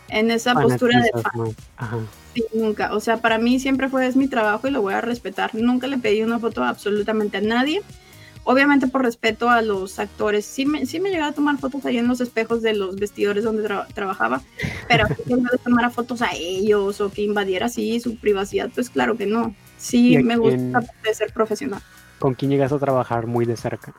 [0.09, 2.09] en esa postura de fan.
[2.35, 2.95] Sí, nunca.
[2.95, 5.55] O sea, para mí siempre fue es mi trabajo y lo voy a respetar.
[5.55, 7.83] Nunca le pedí una foto absolutamente a nadie.
[8.47, 10.45] Obviamente por respeto a los actores.
[10.45, 13.45] Sí me, sí me llegaba a tomar fotos ahí en los espejos de los vestidores
[13.45, 14.43] donde trabajaba,
[14.87, 19.17] pero que me tomara fotos a ellos o que invadiera así su privacidad, pues claro
[19.17, 19.55] que no.
[19.79, 21.81] Sí, me gusta de ser profesional.
[22.19, 23.95] ¿Con quién llegas a trabajar muy de cerca?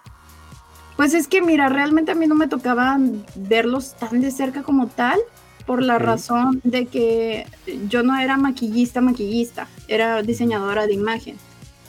[0.96, 2.98] Pues es que, mira, realmente a mí no me tocaba
[3.36, 5.20] verlos tan de cerca como tal,
[5.66, 7.48] por la razón de que
[7.90, 11.38] yo no era maquillista, maquillista, era diseñadora de imagen.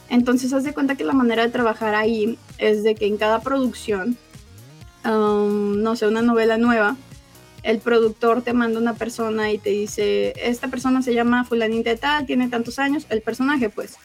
[0.09, 3.41] Entonces, haz de cuenta que la manera de trabajar ahí es de que en cada
[3.41, 4.16] producción,
[5.05, 6.97] um, no sé, una novela nueva,
[7.62, 11.97] el productor te manda una persona y te dice, esta persona se llama fulanita de
[11.97, 13.97] tal, tiene tantos años, el personaje pues,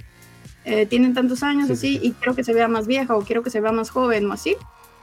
[0.66, 3.52] eh, tiene tantos años así y quiero que se vea más vieja o quiero que
[3.52, 4.56] se vea más joven o así.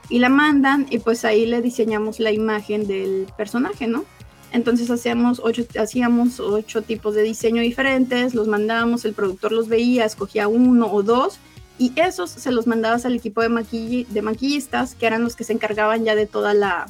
[0.09, 4.05] Y la mandan y pues ahí le diseñamos la imagen del personaje, ¿no?
[4.51, 10.05] Entonces hacíamos ocho, hacíamos ocho tipos de diseño diferentes, los mandábamos, el productor los veía,
[10.05, 11.39] escogía uno o dos
[11.77, 15.53] y esos se los mandabas al equipo de, de maquillistas, que eran los que se
[15.53, 16.87] encargaban ya de toda la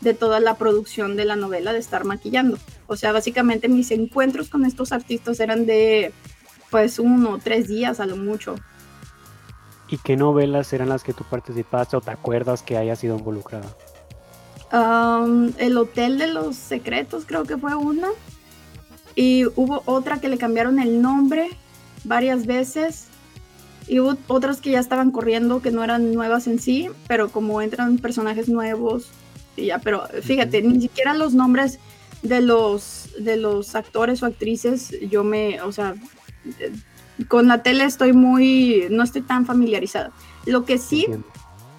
[0.00, 2.58] de toda la producción de la novela de estar maquillando.
[2.88, 6.12] O sea, básicamente mis encuentros con estos artistas eran de
[6.70, 8.56] pues uno o tres días a lo mucho.
[9.88, 13.68] ¿Y qué novelas eran las que tú participaste o te acuerdas que hayas sido involucrada?
[14.72, 18.08] El Hotel de los Secretos creo que fue una.
[19.14, 21.50] Y hubo otra que le cambiaron el nombre
[22.04, 23.08] varias veces.
[23.86, 27.60] Y hubo otras que ya estaban corriendo, que no eran nuevas en sí, pero como
[27.60, 29.10] entran personajes nuevos,
[29.56, 31.78] y ya, pero fíjate, ni siquiera los nombres
[32.22, 35.94] de los, de los actores o actrices, yo me, o sea,
[37.28, 40.12] con la tele estoy muy, no estoy tan familiarizada.
[40.46, 41.06] Lo que sí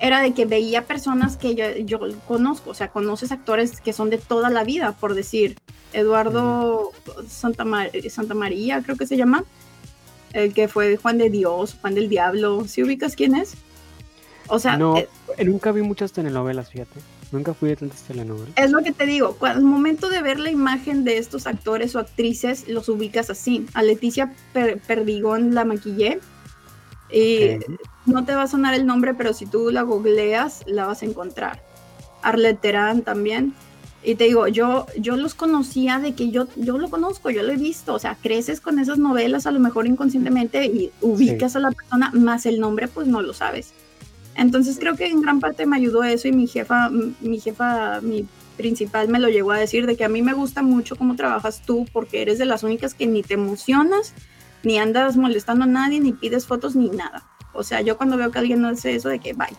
[0.04, 1.98] era de que veía personas que yo, yo
[2.28, 5.58] conozco, o sea, conoces actores que son de toda la vida, por decir,
[5.94, 6.92] Eduardo
[7.30, 7.64] Santa,
[8.10, 9.46] Santa María, creo que se llama,
[10.34, 13.54] el que fue Juan de Dios, Juan del Diablo, ¿sí ubicas quién es?
[14.50, 15.08] O sea, no, eh,
[15.46, 17.00] nunca vi muchas telenovelas, fíjate.
[17.32, 18.54] Nunca fui de tantas telenovelas.
[18.58, 22.00] Es lo que te digo, al momento de ver la imagen de estos actores o
[22.00, 23.66] actrices, los ubicas así.
[23.74, 26.20] A Leticia Perdigón la maquillé,
[27.14, 27.60] y
[28.06, 31.06] no te va a sonar el nombre, pero si tú la googleas, la vas a
[31.06, 31.62] encontrar.
[32.24, 33.54] Arlette Terán también.
[34.04, 37.54] Y te digo, yo, yo los conocía de que yo, yo lo conozco, yo lo
[37.54, 37.94] he visto.
[37.94, 42.12] O sea, creces con esas novelas a lo mejor inconscientemente y ubicas a la persona,
[42.14, 43.74] más el nombre, pues no lo sabes.
[44.36, 48.26] Entonces creo que en gran parte me ayudó eso y mi jefa, mi jefa, mi
[48.58, 51.62] principal me lo llegó a decir de que a mí me gusta mucho cómo trabajas
[51.66, 54.14] tú porque eres de las únicas que ni te emocionas
[54.64, 57.24] ni andas molestando a nadie, ni pides fotos, ni nada.
[57.54, 59.56] O sea, yo cuando veo que alguien hace eso, de que bye.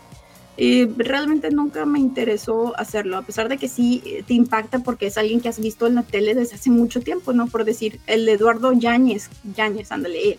[0.57, 5.07] Y realmente nunca me interesó hacerlo, a pesar de que sí eh, te impacta porque
[5.07, 7.49] es alguien que has visto en la tele desde hace mucho tiempo, ¿no?
[7.49, 10.39] Por decir, el Eduardo Yáñez, Yáñez, ándale.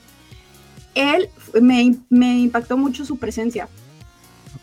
[0.94, 1.30] Él
[1.62, 3.68] me, me impactó mucho su presencia.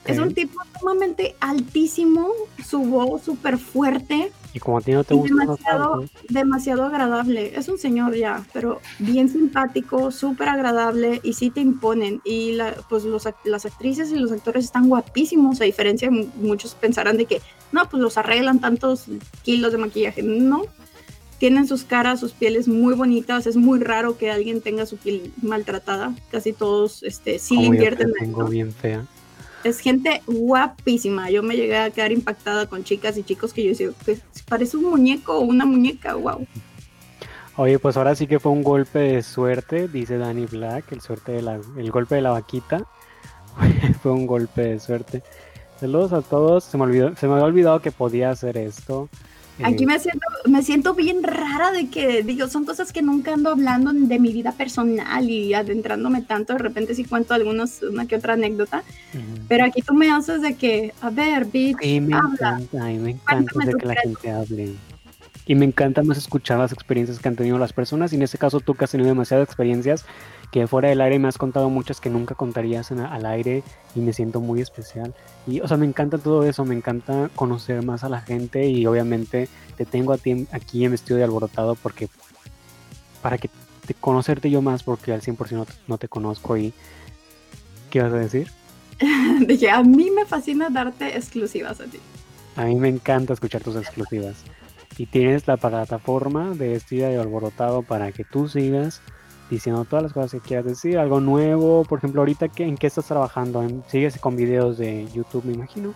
[0.07, 2.29] Es un tipo sumamente altísimo,
[2.67, 7.53] su voz súper fuerte, Y como a ti no te gusta demasiado, demasiado agradable.
[7.57, 12.21] Es un señor ya, pero bien simpático, súper agradable y sí te imponen.
[12.25, 16.75] Y la, pues los, las actrices y los actores están guapísimos, a diferencia de muchos
[16.75, 17.41] pensarán de que
[17.73, 19.07] no, pues los arreglan tantos
[19.43, 20.23] kilos de maquillaje.
[20.23, 20.63] No,
[21.43, 23.49] tienen sus caras, sus pieles muy bonitas.
[23.49, 26.15] Es muy raro que alguien tenga su piel maltratada.
[26.31, 28.13] Casi todos este, sí le invierten.
[28.17, 29.07] Tengo bien fea.
[29.65, 31.31] Es gente guapísima.
[31.31, 34.77] Yo me llegué a quedar impactada con chicas y chicos que yo decía, pues, parece
[34.77, 36.47] un muñeco o una muñeca, wow.
[37.57, 41.39] Oye, pues ahora sí que fue un golpe de suerte, dice Danny Black, el suerte
[41.39, 42.87] el golpe de la vaquita.
[44.03, 45.23] fue un golpe de suerte.
[45.79, 46.65] Saludos a todos.
[46.65, 49.09] Se me olvidó, se me había olvidado que podía hacer esto.
[49.63, 53.51] Aquí me siento, me siento bien rara de que, digo, son cosas que nunca ando
[53.51, 58.17] hablando de mi vida personal y adentrándome tanto, de repente sí cuento algunos, una que
[58.17, 58.83] otra anécdota,
[59.49, 63.73] pero aquí tú me haces de que, a ver, bitch, sí, me encanta, me encanta
[63.79, 64.73] que la gente hable.
[65.45, 68.39] Y me encanta más escuchar las experiencias que han tenido las personas, y en este
[68.39, 70.05] caso tú que has tenido demasiadas experiencias,
[70.53, 74.13] que fuera del aire me has contado muchas que nunca contarías al aire y me
[74.13, 75.15] siento muy especial.
[75.47, 78.85] Y, o sea, me encanta todo eso, me encanta conocer más a la gente y
[78.85, 79.49] obviamente
[79.79, 82.11] te tengo a ti aquí en vestido de alborotado porque
[83.23, 83.49] para que
[83.87, 86.75] te conocerte yo más porque al 100% no te, conozco y
[87.89, 88.51] ¿qué vas a decir?
[89.47, 91.99] Dije, a mí me fascina darte exclusivas a ti.
[92.57, 94.45] A mí me encanta escuchar tus exclusivas.
[94.99, 99.01] Y tienes la plataforma de vestida de alborotado para que tú sigas
[99.51, 103.07] diciendo todas las cosas que quieras decir, algo nuevo, por ejemplo, ahorita en qué estás
[103.07, 105.95] trabajando, sigues con videos de YouTube, me imagino.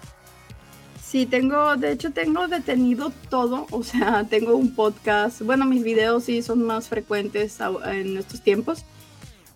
[1.02, 6.24] Sí, tengo, de hecho tengo detenido todo, o sea, tengo un podcast, bueno, mis videos
[6.24, 8.84] sí son más frecuentes en estos tiempos.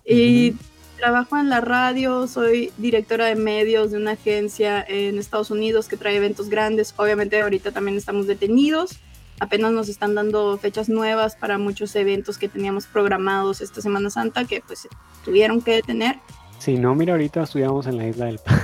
[0.03, 0.55] Y
[0.97, 5.97] trabajo en la radio, soy directora de medios de una agencia en Estados Unidos que
[5.97, 6.93] trae eventos grandes.
[6.97, 8.99] Obviamente ahorita también estamos detenidos
[9.41, 14.45] apenas nos están dando fechas nuevas para muchos eventos que teníamos programados esta Semana Santa
[14.45, 14.87] que pues
[15.25, 16.19] tuvieron que detener.
[16.59, 18.61] Sí, no, mira, ahorita estudiamos en la Isla del Padre.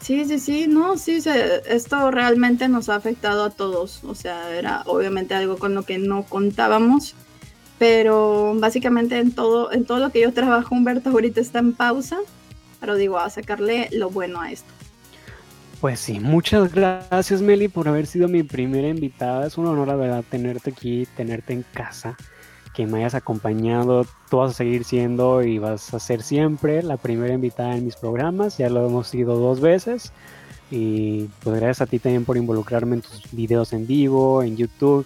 [0.00, 1.22] Sí, sí, sí, no, sí,
[1.66, 5.96] esto realmente nos ha afectado a todos, o sea, era obviamente algo con lo que
[5.96, 7.14] no contábamos,
[7.78, 12.18] pero básicamente en todo, en todo lo que yo trabajo, Humberto ahorita está en pausa,
[12.80, 14.70] pero digo, a sacarle lo bueno a esto.
[15.84, 19.46] Pues sí, muchas gracias Meli por haber sido mi primera invitada.
[19.46, 22.16] Es un honor, la verdad, tenerte aquí, tenerte en casa,
[22.72, 24.06] que me hayas acompañado.
[24.30, 27.96] Tú vas a seguir siendo y vas a ser siempre la primera invitada en mis
[27.96, 28.56] programas.
[28.56, 30.14] Ya lo hemos sido dos veces.
[30.70, 35.04] Y pues gracias a ti también por involucrarme en tus videos en vivo, en YouTube,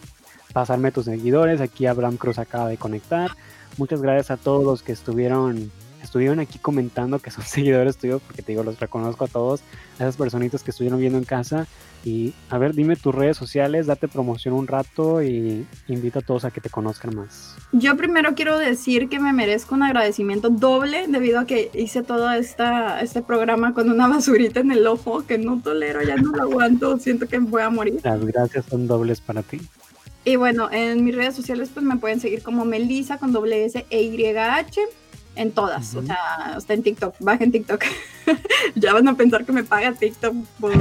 [0.52, 1.60] pasarme tus seguidores.
[1.60, 3.32] Aquí Abraham Cruz acaba de conectar.
[3.78, 5.72] Muchas gracias a todos los que estuvieron
[6.02, 9.60] estuvieron aquí comentando que son seguidores tuyos, porque te digo, los reconozco a todos,
[9.98, 11.66] a esas personitas que estuvieron viendo en casa.
[12.04, 16.44] Y a ver, dime tus redes sociales, date promoción un rato y invita a todos
[16.44, 17.56] a que te conozcan más.
[17.72, 22.30] Yo primero quiero decir que me merezco un agradecimiento doble debido a que hice todo
[22.30, 26.42] esta, este programa con una basurita en el ojo que no tolero, ya no lo
[26.50, 28.00] aguanto, siento que voy a morir.
[28.04, 29.60] Las gracias son dobles para ti.
[30.24, 33.86] Y bueno, en mis redes sociales pues me pueden seguir como Melisa con doble S
[33.88, 34.80] e Y H
[35.34, 37.84] en todas, o sea, hasta en TikTok, bajen TikTok.
[38.74, 40.72] ya van a pensar que me paga TikTok por...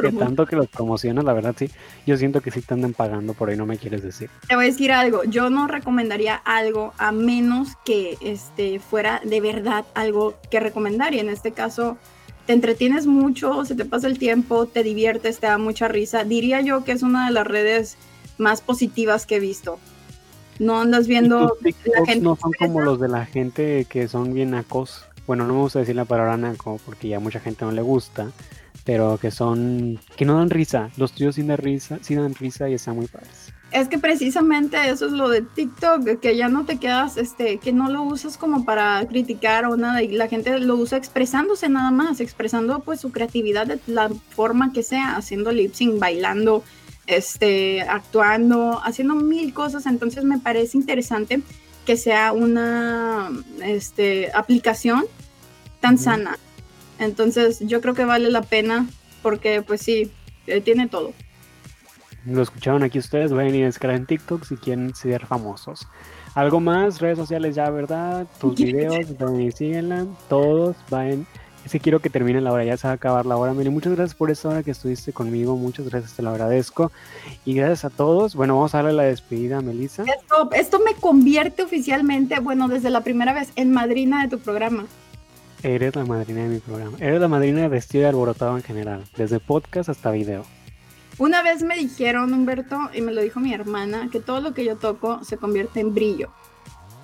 [0.00, 1.70] que tanto que los promocionas, la verdad sí,
[2.06, 4.30] yo siento que sí te andan pagando, por ahí no me quieres decir.
[4.48, 9.40] Te voy a decir algo, yo no recomendaría algo a menos que este, fuera de
[9.40, 11.98] verdad algo que recomendar y en este caso
[12.46, 16.24] te entretienes mucho, se te pasa el tiempo, te diviertes, te da mucha risa.
[16.24, 17.96] Diría yo que es una de las redes
[18.38, 19.78] más positivas que he visto.
[20.60, 22.20] No andas viendo la gente.
[22.20, 25.04] No son como los de la gente que son bien nacos.
[25.26, 28.30] Bueno, no me gusta decir la palabra naco porque ya mucha gente no le gusta.
[28.84, 29.98] Pero que son.
[30.16, 30.90] que no dan risa.
[30.98, 33.52] Los tuyos sí dan risa, sí dan risa y están muy padres.
[33.72, 37.72] Es que precisamente eso es lo de TikTok, que ya no te quedas, este, que
[37.72, 41.92] no lo usas como para criticar o nada, y la gente lo usa expresándose nada
[41.92, 46.64] más, expresando pues su creatividad de la forma que sea, haciendo lip sync, bailando,
[47.10, 51.40] este, actuando, haciendo mil cosas, entonces me parece interesante
[51.84, 53.30] que sea una
[53.62, 55.04] este, aplicación
[55.80, 56.38] tan sana.
[56.98, 58.86] Entonces yo creo que vale la pena
[59.22, 60.12] porque pues sí,
[60.46, 61.12] eh, tiene todo.
[62.26, 65.88] Lo escucharon aquí ustedes, vayan a descargar en TikTok si quieren ser famosos.
[66.34, 68.26] Algo más, redes sociales ya, ¿verdad?
[68.38, 69.06] Tus videos,
[69.56, 71.26] síguenla, todos, vayan
[71.70, 73.54] que quiero que termine la hora, ya se va a acabar la hora.
[73.54, 76.92] Mire, muchas gracias por esta hora que estuviste conmigo, muchas gracias, te lo agradezco.
[77.44, 78.34] Y gracias a todos.
[78.34, 80.04] Bueno, vamos a darle la despedida a Melissa.
[80.04, 84.86] Esto, esto me convierte oficialmente, bueno, desde la primera vez, en madrina de tu programa.
[85.62, 86.96] Eres la madrina de mi programa.
[87.00, 90.44] Eres la madrina de vestido y alborotado en general, desde podcast hasta video.
[91.18, 94.64] Una vez me dijeron, Humberto, y me lo dijo mi hermana, que todo lo que
[94.64, 96.30] yo toco se convierte en brillo.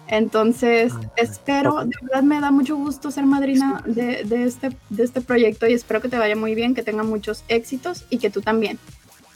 [0.08, 5.20] Entonces, ah, espero, de verdad me da mucho gusto ser madrina de, este, de este
[5.20, 8.40] proyecto y espero que te vaya muy bien, que tenga muchos éxitos y que tú
[8.40, 8.78] también.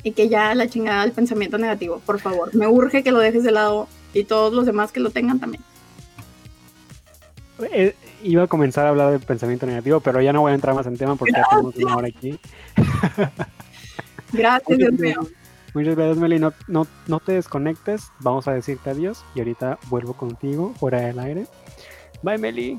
[0.03, 2.55] Y que ya la chingada del pensamiento negativo, por favor.
[2.55, 5.63] Me urge que lo dejes de lado y todos los demás que lo tengan también.
[7.73, 10.75] Eh, iba a comenzar a hablar del pensamiento negativo, pero ya no voy a entrar
[10.75, 12.39] más en tema porque ya tenemos una hora aquí.
[14.33, 15.21] Gracias, Dios mío.
[15.75, 16.39] Muchas gracias, Meli.
[16.39, 18.11] No, no, te desconectes.
[18.21, 21.47] Vamos a decirte adiós y ahorita vuelvo contigo fuera del aire.
[22.23, 22.79] Bye, Meli.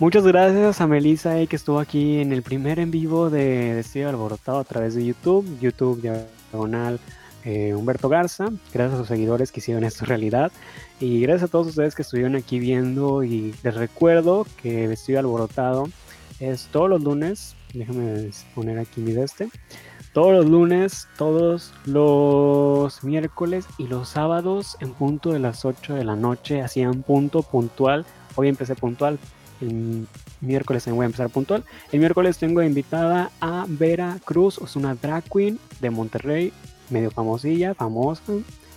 [0.00, 4.58] Muchas gracias a Melissa que estuvo aquí en el primer en vivo de Vestido Alborotado
[4.58, 7.00] a través de YouTube, YouTube diagonal
[7.44, 8.48] eh, Humberto Garza.
[8.72, 10.52] Gracias a sus seguidores que hicieron esto realidad.
[11.00, 13.22] Y gracias a todos ustedes que estuvieron aquí viendo.
[13.22, 15.88] Y les recuerdo que Vestido Alborotado
[16.40, 17.54] es todos los lunes.
[17.72, 19.48] Déjame poner aquí mi de este
[20.12, 26.04] todos los lunes, todos los miércoles y los sábados en punto de las 8 de
[26.04, 28.06] la noche, así en punto puntual.
[28.36, 29.18] Hoy empecé puntual,
[29.60, 30.06] el
[30.40, 31.64] miércoles también voy a empezar puntual.
[31.92, 36.52] El miércoles tengo invitada a Vera Cruz, es una drag queen de Monterrey,
[36.90, 38.32] medio famosilla, famosa.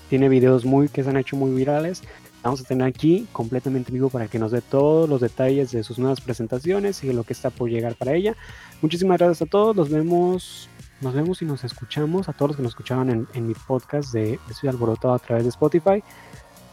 [0.10, 2.04] Tiene videos muy que se han hecho muy virales.
[2.44, 6.00] Vamos a tener aquí completamente vivo para que nos dé todos los detalles de sus
[6.00, 8.36] nuevas presentaciones y lo que está por llegar para ella.
[8.82, 9.76] Muchísimas gracias a todos.
[9.76, 10.68] Nos vemos
[11.02, 14.39] nos vemos y nos escuchamos a todos los que nos escuchaban en, mi podcast de
[14.49, 16.04] Estoy Alborotado a través de Spotify.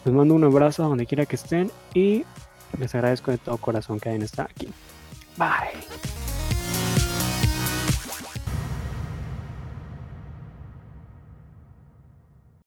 [0.05, 2.25] Les mando un abrazo a donde quiera que estén y
[2.79, 4.69] les agradezco de todo corazón que hayan estado aquí.
[5.37, 6.48] Bye.